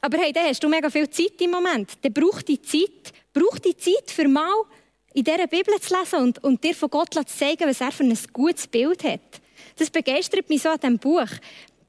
aber 0.00 0.18
hey, 0.18 0.32
dann 0.32 0.46
hast 0.46 0.62
du 0.62 0.68
mega 0.68 0.90
viel 0.90 1.08
Zeit 1.10 1.40
im 1.40 1.50
Moment. 1.50 1.92
Dann 2.02 2.12
braucht 2.12 2.48
die 2.48 2.60
Zeit, 2.60 3.12
braucht 3.32 3.64
die 3.64 3.76
Zeit 3.76 4.10
für 4.10 4.26
mal 4.28 4.64
in 5.12 5.24
dieser 5.24 5.46
Bibel 5.46 5.78
zu 5.80 5.96
lesen 5.96 6.20
und, 6.20 6.42
und 6.42 6.62
dir 6.64 6.74
von 6.74 6.88
Gott 6.88 7.14
zu 7.14 7.24
zeigen, 7.24 7.68
was 7.68 7.80
er 7.80 7.92
für 7.92 8.04
ein 8.04 8.18
gutes 8.32 8.66
Bild 8.66 9.04
hat. 9.04 9.40
Das 9.76 9.90
begeistert 9.90 10.48
mich 10.48 10.62
so 10.62 10.70
an 10.70 10.78
diesem 10.78 10.98
Buch. 10.98 11.28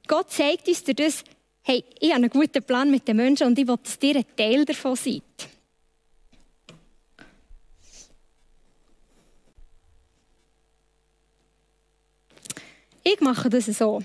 Gott 0.06 0.30
zeigt 0.30 0.68
uns 0.68 0.84
durch 0.84 0.96
das, 0.96 1.24
hey, 1.62 1.84
ich 2.00 2.10
habe 2.10 2.16
einen 2.16 2.30
guten 2.30 2.62
Plan 2.62 2.90
mit 2.90 3.06
den 3.06 3.16
Menschen 3.16 3.46
und 3.46 3.58
ich 3.58 3.66
will, 3.66 3.78
dass 3.82 3.98
dir 3.98 4.16
ein 4.16 4.24
Teil 4.36 4.64
davon 4.64 4.96
seid. 4.96 5.22
Ich 13.04 13.20
mache 13.20 13.48
das 13.48 13.66
so. 13.66 14.02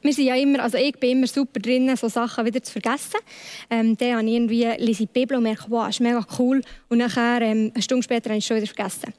Wir 0.00 0.12
sind 0.12 0.26
ja 0.26 0.36
immer, 0.36 0.62
also 0.62 0.78
ich 0.78 0.96
bin 0.98 1.10
immer 1.10 1.26
super 1.26 1.58
drin, 1.58 1.94
so 1.96 2.08
Sachen 2.08 2.46
wieder 2.46 2.62
zu 2.62 2.70
vergessen. 2.70 3.18
Ähm, 3.68 3.96
dann 3.96 4.16
habe 4.16 4.26
ich 4.26 4.34
irgendwie, 4.34 4.64
lese 4.78 5.06
die 5.06 5.06
Bibel 5.06 5.36
und 5.36 5.42
merke, 5.42 5.64
wow, 5.68 5.88
ist 5.88 6.00
mega 6.00 6.24
cool. 6.38 6.62
Und 6.88 6.98
nachher, 6.98 7.42
ähm, 7.42 7.72
eine 7.74 7.82
Stunde 7.82 8.04
später, 8.04 8.30
habe 8.30 8.38
ich 8.38 8.44
es 8.44 8.48
schon 8.48 8.58
wieder 8.58 8.72
vergessen. 8.72 9.12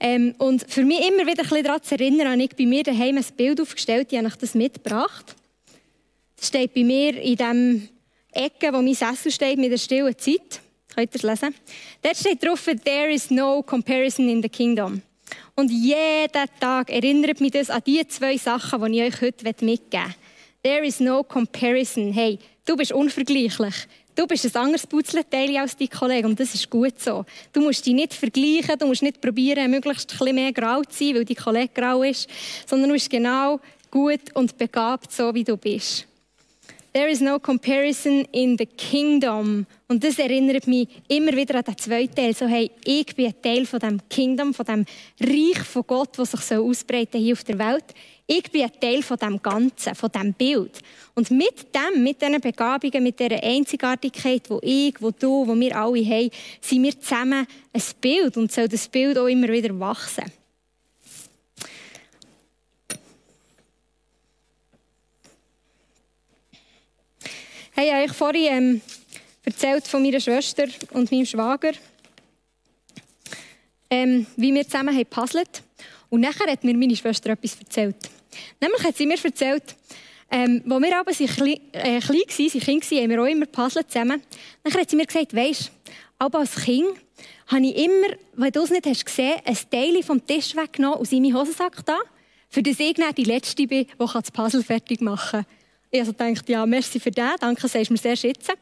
Ähm, 0.00 0.34
und 0.38 0.68
für 0.68 0.84
mich 0.84 1.00
immer 1.06 1.24
wieder 1.26 1.42
ein 1.42 1.48
bisschen 1.48 1.62
daran 1.62 1.82
zu 1.82 1.94
erinnern, 1.94 2.32
habe 2.32 2.42
ich 2.42 2.56
bei 2.56 2.66
mir 2.66 2.82
daheim 2.82 3.16
ein 3.16 3.24
Bild 3.36 3.60
aufgestellt, 3.60 4.10
die 4.10 4.18
habe 4.18 4.26
ich 4.26 4.34
das 4.34 4.54
mitgebracht. 4.54 5.36
Das 6.36 6.48
steht 6.48 6.74
bei 6.74 6.82
mir 6.82 7.20
in 7.20 7.36
dem 7.36 7.88
Ecke, 8.32 8.72
wo 8.72 8.82
mein 8.82 8.94
Sessel 8.94 9.30
steht, 9.30 9.58
mit 9.58 9.70
der 9.70 9.78
stillen 9.78 10.18
Zeit. 10.18 10.60
Könnt 10.94 11.14
ihr 11.14 11.16
es 11.16 11.22
lesen? 11.22 11.54
Dort 12.02 12.16
steht 12.16 12.44
drauf, 12.44 12.68
there 12.84 13.12
is 13.12 13.30
no 13.30 13.62
comparison 13.62 14.28
in 14.28 14.42
the 14.42 14.48
kingdom. 14.48 15.00
Und 15.56 15.70
jeden 15.70 16.48
Tag 16.58 16.90
erinnert 16.90 17.40
mich 17.40 17.52
das 17.52 17.70
an 17.70 17.82
die 17.86 18.06
zwei 18.08 18.36
Sachen, 18.36 18.90
die 18.90 19.00
ich 19.00 19.14
euch 19.14 19.20
heute 19.20 19.44
mitgeben 19.44 19.70
möchte. 19.70 20.14
There 20.64 20.84
is 20.84 20.98
no 20.98 21.22
comparison. 21.22 22.12
Hey, 22.12 22.38
du 22.64 22.76
bist 22.76 22.90
unvergleichlich. 22.90 23.74
Du 24.16 24.26
bist 24.26 24.44
ein 24.44 24.62
anderes 24.62 24.86
Putzleteil 24.86 25.56
als 25.56 25.76
dein 25.76 25.90
Kollege 25.90 26.26
und 26.26 26.38
das 26.38 26.54
ist 26.54 26.70
gut 26.70 27.00
so. 27.00 27.24
Du 27.52 27.60
musst 27.60 27.84
dich 27.84 27.94
nicht 27.94 28.14
vergleichen, 28.14 28.78
du 28.78 28.86
musst 28.86 29.02
nicht 29.02 29.20
probieren, 29.20 29.70
möglichst 29.70 30.12
ein 30.12 30.18
bisschen 30.18 30.34
mehr 30.34 30.52
grau 30.52 30.82
zu 30.82 31.04
sein, 31.04 31.14
weil 31.16 31.24
dein 31.24 31.36
Kollege 31.36 31.72
grau 31.74 32.02
ist, 32.02 32.28
sondern 32.66 32.88
du 32.88 32.94
bist 32.94 33.10
genau 33.10 33.60
gut 33.90 34.34
und 34.34 34.56
begabt, 34.56 35.12
so 35.12 35.34
wie 35.34 35.44
du 35.44 35.56
bist. 35.56 36.06
There 36.94 37.08
is 37.08 37.20
no 37.20 37.40
comparison 37.40 38.24
in 38.30 38.56
the 38.56 38.66
kingdom. 38.66 39.66
Und 39.88 40.04
das 40.04 40.16
erinnert 40.16 40.68
mich 40.68 40.86
immer 41.08 41.32
wieder 41.32 41.56
an 41.56 41.64
den 41.64 41.76
zweiten 41.76 42.14
Teil. 42.14 42.32
So, 42.36 42.46
hey, 42.46 42.70
ich 42.84 43.16
bin 43.16 43.26
ein 43.26 43.42
Teil 43.42 43.66
von 43.66 43.80
dem 43.80 44.00
Kingdom, 44.08 44.54
von 44.54 44.64
dem 44.64 44.84
Reich 45.20 45.58
von 45.64 45.82
Gott, 45.88 46.16
das 46.16 46.30
sich 46.30 46.40
so 46.42 46.64
ausbreiten 46.64 47.20
hier 47.20 47.32
auf 47.32 47.42
der 47.42 47.58
Welt. 47.58 47.84
Ich 48.28 48.48
bin 48.48 48.62
ein 48.62 48.80
Teil 48.80 49.02
von 49.02 49.16
dem 49.16 49.42
Ganzen, 49.42 49.96
von 49.96 50.08
dem 50.12 50.34
Bild. 50.34 50.78
Und 51.16 51.32
mit 51.32 51.74
dem, 51.74 52.04
mit 52.04 52.22
diesen 52.22 52.40
Begabungen, 52.40 53.02
mit 53.02 53.18
dieser 53.18 53.42
Einzigartigkeit, 53.42 54.48
wo 54.48 54.60
ich, 54.62 54.94
wo 55.00 55.10
du, 55.10 55.48
wo 55.48 55.58
wir 55.58 55.76
alle 55.76 56.06
haben, 56.06 56.30
sind 56.60 56.84
wir 56.84 57.00
zusammen 57.00 57.44
ein 57.72 57.82
Bild 58.00 58.36
und 58.36 58.52
soll 58.52 58.68
das 58.68 58.86
Bild 58.86 59.18
auch 59.18 59.26
immer 59.26 59.48
wieder 59.48 59.76
wachsen. 59.80 60.30
Hey, 67.76 67.88
ich 67.88 67.92
habe 67.92 68.04
euch 68.04 68.12
vorhin 68.12 68.52
ähm, 68.52 68.80
erzählt 69.44 69.88
von 69.88 70.00
meiner 70.00 70.20
Schwester 70.20 70.66
und 70.92 71.10
meinem 71.10 71.26
Schwager, 71.26 71.72
ähm, 73.90 74.28
wie 74.36 74.54
wir 74.54 74.62
zusammen 74.62 74.94
haben 74.94 75.06
puzzelt. 75.06 75.60
Und 76.08 76.20
nachher 76.20 76.52
hat 76.52 76.62
mir 76.62 76.76
meine 76.76 76.94
Schwester 76.94 77.30
etwas 77.30 77.58
erzählt. 77.58 77.96
Nämlich 78.60 78.84
hat 78.84 78.96
sie 78.96 79.06
mir 79.06 79.18
erzählt, 79.20 79.74
ähm, 80.30 80.62
als 80.70 80.82
wir 80.82 81.00
aber 81.00 81.10
klein, 81.10 81.60
äh, 81.72 81.98
klein 81.98 82.20
waren, 82.20 82.60
Kind 82.60 82.90
waren, 82.92 83.02
haben 83.02 83.10
wir 83.10 83.22
auch 83.22 83.26
immer 83.26 83.46
puzzelt 83.46 83.90
zusammen. 83.90 84.22
Nachher 84.62 84.82
hat 84.82 84.90
sie 84.90 84.96
mir 84.96 85.06
gesagt, 85.06 85.34
weisst, 85.34 85.72
aber 86.16 86.38
als 86.38 86.54
Kind 86.54 86.94
habe 87.48 87.66
ich 87.66 87.76
immer, 87.76 88.16
weil 88.34 88.52
du 88.52 88.62
es 88.62 88.70
nicht 88.70 88.86
hast 88.86 89.04
gesehen, 89.04 89.40
ein 89.44 89.58
Teil 89.68 90.00
vom 90.04 90.24
Tisch 90.24 90.54
weggenommen 90.54 91.00
und 91.00 91.10
in 91.10 91.34
Hosensack 91.34 91.84
da, 91.84 91.98
für 92.50 92.62
das 92.62 92.78
ich 92.78 92.94
die 92.94 93.24
Letzte 93.24 93.66
bin, 93.66 93.86
die 93.86 93.96
das 93.98 94.30
Puzzle 94.30 94.62
fertig 94.62 95.00
machen 95.00 95.42
kann. 95.42 95.63
Ich 95.94 96.00
also 96.00 96.10
dachte, 96.10 96.50
ja, 96.50 96.66
merci 96.66 96.98
für 96.98 97.12
das, 97.12 97.36
danke, 97.38 97.68
sagst 97.68 97.88
mir 97.88 97.96
sehr 97.96 98.16
schätzen. 98.16 98.54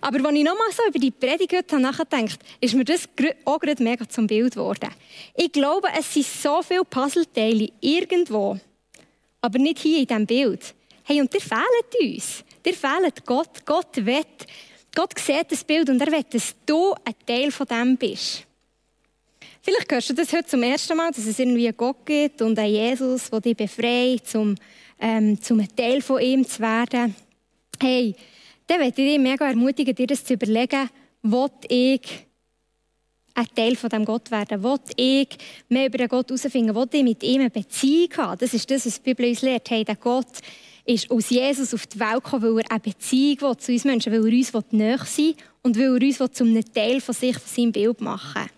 Aber 0.00 0.16
als 0.26 0.34
ich 0.34 0.42
nochmal 0.42 0.72
so 0.74 0.82
über 0.88 0.98
die 0.98 1.10
Predigt 1.10 1.70
nachgedacht, 1.72 2.40
ist 2.58 2.72
mir 2.72 2.86
das 2.86 3.06
auch 3.44 3.60
gerade 3.60 3.82
mega 3.82 4.08
zum 4.08 4.26
Bild 4.26 4.54
geworden. 4.54 4.88
Ich 5.36 5.52
glaube, 5.52 5.88
es 5.98 6.14
sind 6.14 6.24
so 6.24 6.62
viele 6.62 6.86
Puzzleteile 6.86 7.68
irgendwo, 7.82 8.58
aber 9.42 9.58
nicht 9.58 9.80
hier 9.80 9.98
in 9.98 10.06
diesem 10.06 10.26
Bild. 10.26 10.74
Hey, 11.04 11.20
und 11.20 11.30
die 11.34 11.40
fehlen 11.40 12.14
uns. 12.14 12.44
Die 12.64 12.72
fehlen 12.72 13.12
Gott. 13.26 13.66
Gott 13.66 13.94
will, 13.96 14.24
Gott 14.94 15.18
sieht 15.18 15.52
das 15.52 15.62
Bild 15.62 15.90
und 15.90 16.00
er 16.00 16.10
will, 16.10 16.24
dass 16.30 16.54
du 16.64 16.94
ein 17.04 17.14
Teil 17.26 17.50
von 17.50 17.66
dem 17.66 17.98
bist. 17.98 18.46
Vielleicht 19.60 19.92
hörst 19.92 20.08
du 20.08 20.14
das 20.14 20.32
heute 20.32 20.46
zum 20.46 20.62
ersten 20.62 20.96
Mal, 20.96 21.10
dass 21.10 21.26
es 21.26 21.38
irgendwie 21.38 21.68
einen 21.68 21.76
Gott 21.76 22.06
gibt 22.06 22.40
und 22.40 22.58
einen 22.58 22.72
Jesus, 22.72 23.28
der 23.28 23.40
dich 23.42 23.54
befreit, 23.54 24.26
zum 24.26 24.54
ähm, 25.00 25.40
zum 25.40 25.66
Teil 25.74 26.02
von 26.02 26.20
ihm 26.20 26.46
zu 26.46 26.60
werden, 26.60 27.14
hey, 27.80 28.14
dann 28.66 28.78
möchte 28.78 29.02
ich 29.02 29.14
dich 29.14 29.18
mega 29.18 29.48
ermutigen, 29.48 29.94
dir 29.94 30.06
das 30.06 30.24
zu 30.24 30.34
überlegen, 30.34 30.88
will 31.22 31.50
ich 31.68 32.26
ein 33.34 33.46
Teil 33.54 33.76
von 33.76 33.90
dem 33.90 34.04
Gott 34.04 34.30
werden? 34.30 34.62
Will 34.62 34.78
ich 34.96 35.28
mehr 35.68 35.86
über 35.86 35.98
den 35.98 36.08
Gott 36.08 36.28
herausfinden? 36.28 36.74
Will 36.74 36.88
ich 36.92 37.02
mit 37.02 37.22
ihm 37.22 37.40
eine 37.40 37.50
Beziehung 37.50 38.10
haben? 38.16 38.38
Das 38.38 38.54
ist 38.54 38.70
das, 38.70 38.86
was 38.86 39.02
die 39.02 39.10
Bibel 39.10 39.28
uns 39.28 39.42
lehrt. 39.42 39.70
Hey, 39.70 39.84
der 39.84 39.96
Gott 39.96 40.40
ist 40.84 41.10
aus 41.10 41.30
Jesus 41.30 41.74
auf 41.74 41.86
die 41.86 42.00
Welt 42.00 42.24
gekommen, 42.24 42.54
weil 42.54 42.64
er 42.64 42.70
eine 42.70 42.80
Beziehung 42.80 43.40
will 43.40 43.56
zu 43.56 43.72
uns 43.72 43.84
Menschen, 43.84 44.12
weil 44.12 44.26
er 44.26 44.38
uns 44.38 44.52
näher 44.70 44.98
sein 44.98 45.24
will 45.24 45.34
und 45.62 45.78
weil 45.78 46.02
er 46.02 46.20
uns 46.20 46.36
zu 46.36 46.44
einem 46.44 46.72
Teil 46.72 47.00
von 47.00 47.14
sich, 47.14 47.38
von 47.38 47.48
seinem 47.48 47.72
Bild 47.72 48.00
machen 48.00 48.50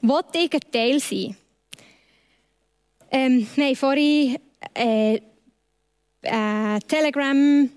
will. 0.00 0.10
Will 0.10 0.42
ich 0.44 0.52
ein 0.52 0.72
Teil 0.72 1.00
sein? 1.00 1.36
Ähm, 3.10 3.46
wir 3.54 3.66
haben 3.66 3.76
vorhin 3.76 4.38
äh, 4.74 5.20
äh, 6.22 6.78
Telegram 6.86 7.68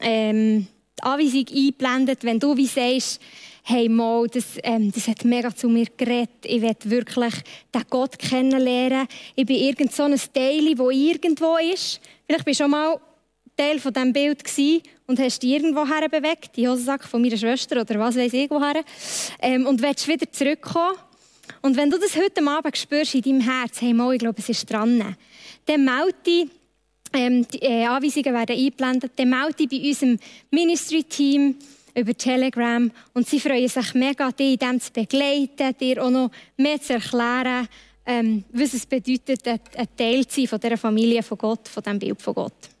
ähm, 0.00 0.66
die 0.98 1.02
Anweisung 1.02 1.46
eingeblendet, 1.48 2.24
wenn 2.24 2.38
du 2.38 2.56
wie 2.56 2.66
sagst, 2.66 3.20
hey 3.64 3.88
Mo, 3.88 4.26
das, 4.26 4.58
ähm, 4.62 4.90
das 4.92 5.08
hat 5.08 5.24
mega 5.24 5.54
zu 5.54 5.68
mir 5.68 5.86
geredet, 5.96 6.44
ich 6.44 6.60
will 6.60 6.76
wirklich 6.84 7.34
den 7.74 7.82
Gott 7.88 8.18
kennenlernen. 8.18 9.06
Ich 9.34 9.46
bin 9.46 9.56
irgend 9.56 9.92
so 9.92 10.04
ein 10.04 10.20
Teil, 10.32 10.76
wo 10.76 10.90
irgendwo 10.90 11.56
ist. 11.56 12.00
Vielleicht 12.26 12.44
bist 12.44 12.60
du 12.60 12.64
schon 12.64 12.70
mal 12.72 13.00
Teil 13.56 13.78
von 13.78 13.92
diesem 13.92 14.12
Bild 14.12 14.42
und 15.06 15.20
hast 15.20 15.42
dich 15.42 15.50
irgendwo 15.50 15.86
her 15.86 16.08
bewegt, 16.08 16.56
die 16.56 16.68
Hosensack 16.68 17.04
von 17.04 17.22
meiner 17.22 17.36
Schwester 17.36 17.80
oder 17.80 17.98
was 17.98 18.16
weiß 18.16 18.32
ich 18.32 18.50
woher, 18.50 18.82
ähm, 19.40 19.66
und 19.66 19.82
willst 19.82 20.08
wieder 20.08 20.30
zurückkommen. 20.30 20.96
Und 21.60 21.76
wenn 21.76 21.90
du 21.90 21.98
das 21.98 22.16
heute 22.16 22.44
Abend 22.46 22.76
spürst 22.76 23.14
in 23.14 23.22
deinem 23.22 23.40
Herz, 23.40 23.80
hey 23.80 23.92
Mo, 23.92 24.10
ich 24.12 24.18
glaube, 24.18 24.38
es 24.38 24.48
ist 24.48 24.70
dran, 24.70 25.16
dann 25.66 25.84
melde 25.84 26.14
dich 26.26 26.48
ähm, 27.12 27.46
die 27.48 27.58
äh, 27.62 27.84
Anweisungen 27.86 28.34
werden 28.34 28.56
eingeblendet. 28.56 29.12
Dann 29.16 29.30
melde 29.30 29.66
bei 29.66 29.88
unserem 29.88 30.18
Ministry-Team 30.50 31.56
über 31.94 32.14
Telegram 32.14 32.90
und 33.12 33.28
sie 33.28 33.40
freuen 33.40 33.68
sich 33.68 33.94
mega, 33.94 34.30
dich 34.30 34.52
in 34.52 34.58
dem 34.58 34.80
zu 34.80 34.92
begleiten, 34.92 35.76
dir 35.78 36.02
auch 36.02 36.10
noch 36.10 36.30
mehr 36.56 36.80
zu 36.80 36.94
erklären, 36.94 37.68
ähm, 38.06 38.44
was 38.52 38.74
es 38.74 38.86
bedeutet, 38.86 39.46
ein 39.46 39.88
Teil 39.96 40.26
zu 40.26 40.40
sein 40.40 40.48
von 40.48 40.60
dieser 40.60 40.76
Familie 40.76 41.22
von 41.22 41.38
Gott, 41.38 41.68
von 41.68 41.82
diesem 41.82 41.98
Bild 41.98 42.22
von 42.22 42.34
Gott. 42.34 42.71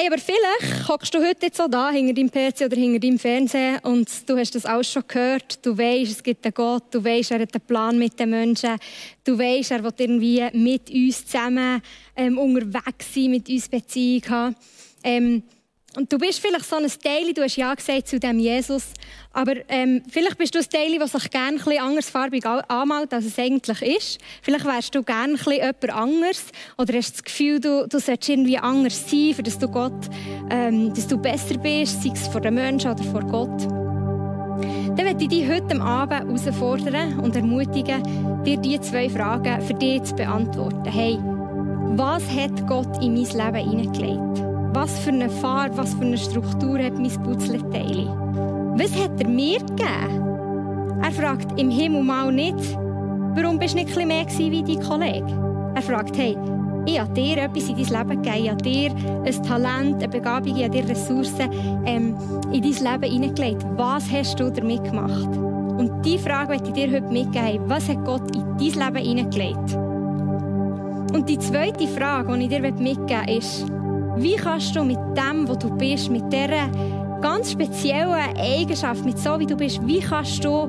Hey, 0.00 0.06
aber 0.06 0.18
vielleicht 0.18 0.88
hockst 0.88 1.12
du 1.12 1.18
heute 1.18 1.48
so 1.52 1.66
da, 1.66 1.90
hinter 1.90 2.14
deinem 2.14 2.30
PC 2.30 2.66
oder 2.66 2.76
hinter 2.76 3.00
deinem 3.00 3.18
Fernsehen 3.18 3.80
und 3.82 4.08
du 4.30 4.38
hast 4.38 4.54
das 4.54 4.64
alles 4.64 4.92
schon 4.92 5.02
gehört. 5.08 5.66
Du 5.66 5.76
weißt, 5.76 6.12
es 6.12 6.22
gibt 6.22 6.44
einen 6.44 6.54
Gott, 6.54 6.84
du 6.92 7.04
weißt, 7.04 7.32
er 7.32 7.40
hat 7.40 7.52
einen 7.52 7.66
Plan 7.66 7.98
mit 7.98 8.16
den 8.16 8.30
Menschen. 8.30 8.76
Du 9.24 9.36
weißt, 9.36 9.72
er 9.72 9.82
will 9.82 9.92
irgendwie 9.98 10.46
mit 10.52 10.88
uns 10.88 11.26
zusammen 11.26 11.82
ähm, 12.14 12.38
unterwegs 12.38 13.12
sein, 13.12 13.32
mit 13.32 13.48
uns 13.48 13.68
Beziehung 13.68 14.22
haben. 14.28 14.56
Ähm, 15.02 15.42
Und 15.98 16.12
du 16.12 16.16
bist 16.16 16.38
vielleicht 16.38 16.64
so 16.64 16.76
ein 16.76 16.86
Teil, 17.02 17.34
du 17.34 17.42
hast 17.42 17.56
ja 17.56 17.74
gesagt 17.74 18.06
zu 18.06 18.20
dem 18.20 18.38
Jesus, 18.38 18.84
aber 19.32 19.54
ähm, 19.68 20.00
vielleicht 20.08 20.38
bist 20.38 20.54
du 20.54 20.60
ein 20.60 20.70
Teil, 20.70 20.96
das 20.96 21.10
sich 21.10 21.28
gerne 21.28 21.58
ein 21.60 21.78
andersfarbig 21.80 22.46
anmalt, 22.46 23.12
als 23.12 23.24
es 23.24 23.36
eigentlich 23.36 23.82
ist. 23.82 24.18
Vielleicht 24.40 24.64
wärst 24.64 24.94
du 24.94 25.02
gerne 25.02 25.34
ein 25.34 25.52
jemand 25.52 25.90
anders 25.90 26.44
oder 26.76 26.94
hast 26.94 27.14
das 27.14 27.24
Gefühl, 27.24 27.58
du, 27.58 27.88
du 27.88 27.98
solltest 27.98 28.28
irgendwie 28.28 28.58
anders 28.58 29.10
sein, 29.10 29.34
für 29.34 29.42
dass 29.42 29.58
du 29.58 29.66
Gott, 29.66 30.08
ähm, 30.50 30.94
dass 30.94 31.08
du 31.08 31.18
besser 31.18 31.58
bist, 31.58 32.00
sei 32.00 32.12
es 32.14 32.28
vor 32.28 32.42
den 32.42 32.54
Menschen 32.54 32.92
oder 32.92 33.02
vor 33.02 33.22
Gott. 33.22 33.66
Dann 33.66 35.04
möchte 35.04 35.24
ich 35.24 35.28
dich 35.30 35.48
heute 35.48 35.80
Abend 35.80 36.28
herausfordern 36.28 37.18
und 37.18 37.34
ermutigen, 37.34 38.44
dir 38.44 38.56
diese 38.58 38.82
zwei 38.82 39.10
Fragen 39.10 39.60
für 39.62 39.74
dich 39.74 40.04
zu 40.04 40.14
beantworten. 40.14 40.84
Hey, 40.84 41.18
was 41.96 42.22
hat 42.30 42.68
Gott 42.68 43.02
in 43.02 43.14
mein 43.14 43.24
Leben 43.24 43.70
hineingelegt? 43.70 44.47
Was 44.72 44.98
für 44.98 45.10
eine 45.10 45.30
Farbe, 45.30 45.76
was 45.76 45.94
für 45.94 46.04
eine 46.04 46.18
Struktur 46.18 46.78
hat 46.78 46.98
mein 46.98 47.10
Putzleteil? 47.22 48.06
Was 48.76 48.94
hat 49.02 49.20
er 49.20 49.28
mir 49.28 49.58
gegeben? 49.58 50.28
Er 51.02 51.12
fragt 51.12 51.58
im 51.58 51.70
Himmel 51.70 52.02
mal 52.02 52.30
nicht, 52.32 52.76
warum 53.34 53.58
bist 53.58 53.74
du 53.74 53.78
nicht 53.78 53.96
mehr 53.96 54.26
wie 54.26 54.62
dein 54.62 54.82
Kollege? 54.82 55.26
Er 55.74 55.82
fragt, 55.82 56.16
hey, 56.18 56.36
ich 56.84 57.00
habe 57.00 57.12
dir 57.12 57.38
etwas 57.38 57.68
in 57.68 57.76
dein 57.76 58.08
Leben 58.08 58.22
gegeben, 58.22 58.44
ich 58.44 58.50
habe 58.50 58.62
dir 58.62 58.90
ein 59.24 59.42
Talent, 59.42 60.02
eine 60.02 60.08
Begabung, 60.08 60.56
ich 60.56 60.64
habe 60.64 60.70
dir 60.70 60.88
Ressourcen 60.88 61.50
ähm, 61.84 62.16
in 62.52 62.62
dein 62.62 63.02
Leben 63.02 63.12
hineingelegt. 63.12 63.66
Was 63.76 64.10
hast 64.10 64.38
du 64.38 64.50
damit 64.50 64.84
gemacht? 64.84 65.28
Und 65.78 66.04
diese 66.04 66.24
Frage 66.24 66.48
möchte 66.50 66.68
ich 66.68 66.74
dir 66.74 66.92
heute 66.92 67.12
mitgeben. 67.12 67.68
Was 67.68 67.88
hat 67.88 68.04
Gott 68.04 68.34
in 68.34 68.42
dein 68.42 68.94
Leben 68.94 68.96
hineingelegt? 68.96 69.74
Und 71.14 71.28
die 71.28 71.38
zweite 71.38 71.86
Frage, 71.86 72.36
die 72.36 72.44
ich 72.44 72.48
dir 72.48 72.60
mitgeben 72.60 72.98
möchte, 73.06 73.32
ist, 73.32 73.66
wie 74.20 74.36
kannst 74.36 74.74
du 74.76 74.84
mit 74.84 74.98
dem, 75.16 75.48
wo 75.48 75.54
du 75.54 75.70
bist, 75.76 76.10
mit 76.10 76.32
dieser 76.32 76.68
ganz 77.20 77.52
speziellen 77.52 78.36
Eigenschaft, 78.36 79.04
mit 79.04 79.18
so 79.18 79.38
wie 79.38 79.46
du 79.46 79.56
bist, 79.56 79.84
wie 79.86 80.00
kannst 80.00 80.44
du 80.44 80.68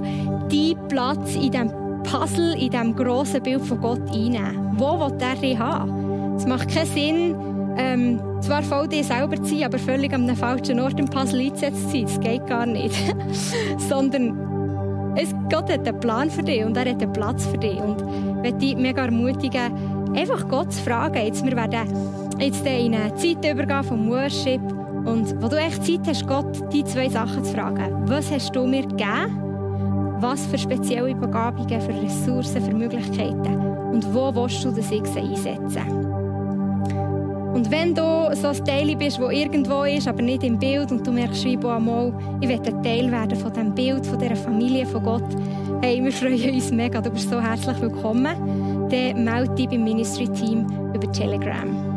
deinen 0.49 0.87
Platz 0.87 1.35
in 1.35 1.51
diesem 1.51 1.71
Puzzle, 2.03 2.53
in 2.53 2.69
diesem 2.69 2.95
grossen 2.95 3.43
Bild 3.43 3.61
von 3.61 3.81
Gott 3.81 4.01
einnehmen? 4.11 4.73
Wo 4.77 4.99
will 4.99 5.17
er 5.19 5.35
dich 5.35 5.57
haben? 5.57 6.35
Es 6.35 6.45
macht 6.45 6.73
keinen 6.73 6.85
Sinn, 6.85 7.35
ähm, 7.77 8.19
zwar 8.41 8.63
voll 8.63 8.87
dir 8.87 9.03
selber 9.03 9.35
zu 9.37 9.55
sein, 9.55 9.65
aber 9.65 9.79
völlig 9.79 10.13
an 10.13 10.23
einem 10.23 10.35
falschen 10.35 10.79
Ort 10.79 10.99
im 10.99 11.07
Puzzle 11.07 11.39
eingesetzt 11.39 11.89
zu 11.89 11.91
sein. 11.91 12.03
Das 12.03 12.19
geht 12.19 12.47
gar 12.47 12.65
nicht. 12.65 12.95
Sondern 13.77 15.13
es, 15.15 15.33
Gott 15.51 15.71
hat 15.71 15.87
einen 15.87 15.99
Plan 15.99 16.29
für 16.29 16.43
dich 16.43 16.63
und 16.63 16.77
er 16.77 16.89
hat 16.89 17.01
einen 17.01 17.13
Platz 17.13 17.45
für 17.45 17.57
dich. 17.57 17.79
Und 17.79 18.01
ich 18.01 18.35
möchte 18.35 18.57
dich 18.57 18.75
mega 18.77 19.05
ermutigen, 19.05 19.98
einfach 20.15 20.47
Gott 20.47 20.73
zu 20.73 20.81
fragen. 20.83 21.25
Jetzt, 21.25 21.45
wir 21.45 21.55
werden 21.55 21.87
jetzt 22.39 22.65
in 22.65 22.95
eine 22.95 23.13
Zeit 23.15 23.45
übergehen 23.45 23.83
vom 23.83 24.09
Worship 24.09 24.61
und 25.05 25.41
wo 25.41 25.47
du 25.47 25.57
echt 25.57 25.85
Zeit 25.85 26.07
hast, 26.07 26.27
Gott 26.27 26.73
die 26.73 26.83
zwei 26.83 27.09
Sachen 27.09 27.43
zu 27.43 27.53
fragen. 27.53 28.07
Was 28.07 28.31
hast 28.31 28.55
du 28.55 28.65
mir 28.65 28.81
gegeben? 28.81 30.17
Was 30.19 30.45
für 30.47 30.57
spezielle 30.57 31.15
Begabungen, 31.15 31.81
für 31.81 32.01
Ressourcen, 32.01 32.61
für 32.61 32.73
Möglichkeiten? 32.73 33.57
Und 33.91 34.13
wo 34.13 34.33
willst 34.35 34.63
du 34.65 34.71
das 34.71 34.91
einsetzen? 34.91 36.09
Und 37.53 37.71
wenn 37.71 37.93
du 37.93 38.01
so 38.35 38.47
ein 38.47 38.65
Teil 38.65 38.95
bist, 38.95 39.19
das 39.19 39.31
irgendwo 39.31 39.83
ist, 39.83 40.07
aber 40.07 40.21
nicht 40.21 40.43
im 40.43 40.57
Bild, 40.57 40.91
und 40.91 41.05
du 41.05 41.11
merkst, 41.11 41.43
wie 41.45 41.57
mal, 41.57 42.13
ich 42.39 42.47
will 42.47 42.59
ein 42.59 42.83
Teil 42.83 43.11
werden 43.11 43.37
von 43.37 43.51
diesem 43.51 43.75
Bild, 43.75 44.05
von 44.05 44.19
dieser 44.19 44.35
Familie 44.35 44.85
von 44.85 45.03
Gott, 45.03 45.23
hey, 45.81 46.03
wir 46.03 46.11
freuen 46.11 46.53
uns 46.53 46.71
mega, 46.71 47.01
du 47.01 47.09
bist 47.09 47.29
so 47.29 47.41
herzlich 47.41 47.81
willkommen, 47.81 48.27
dann 48.89 49.23
melde 49.23 49.53
dich 49.55 49.69
beim 49.69 49.83
Ministry-Team 49.83 50.93
über 50.93 51.11
Telegram. 51.11 51.88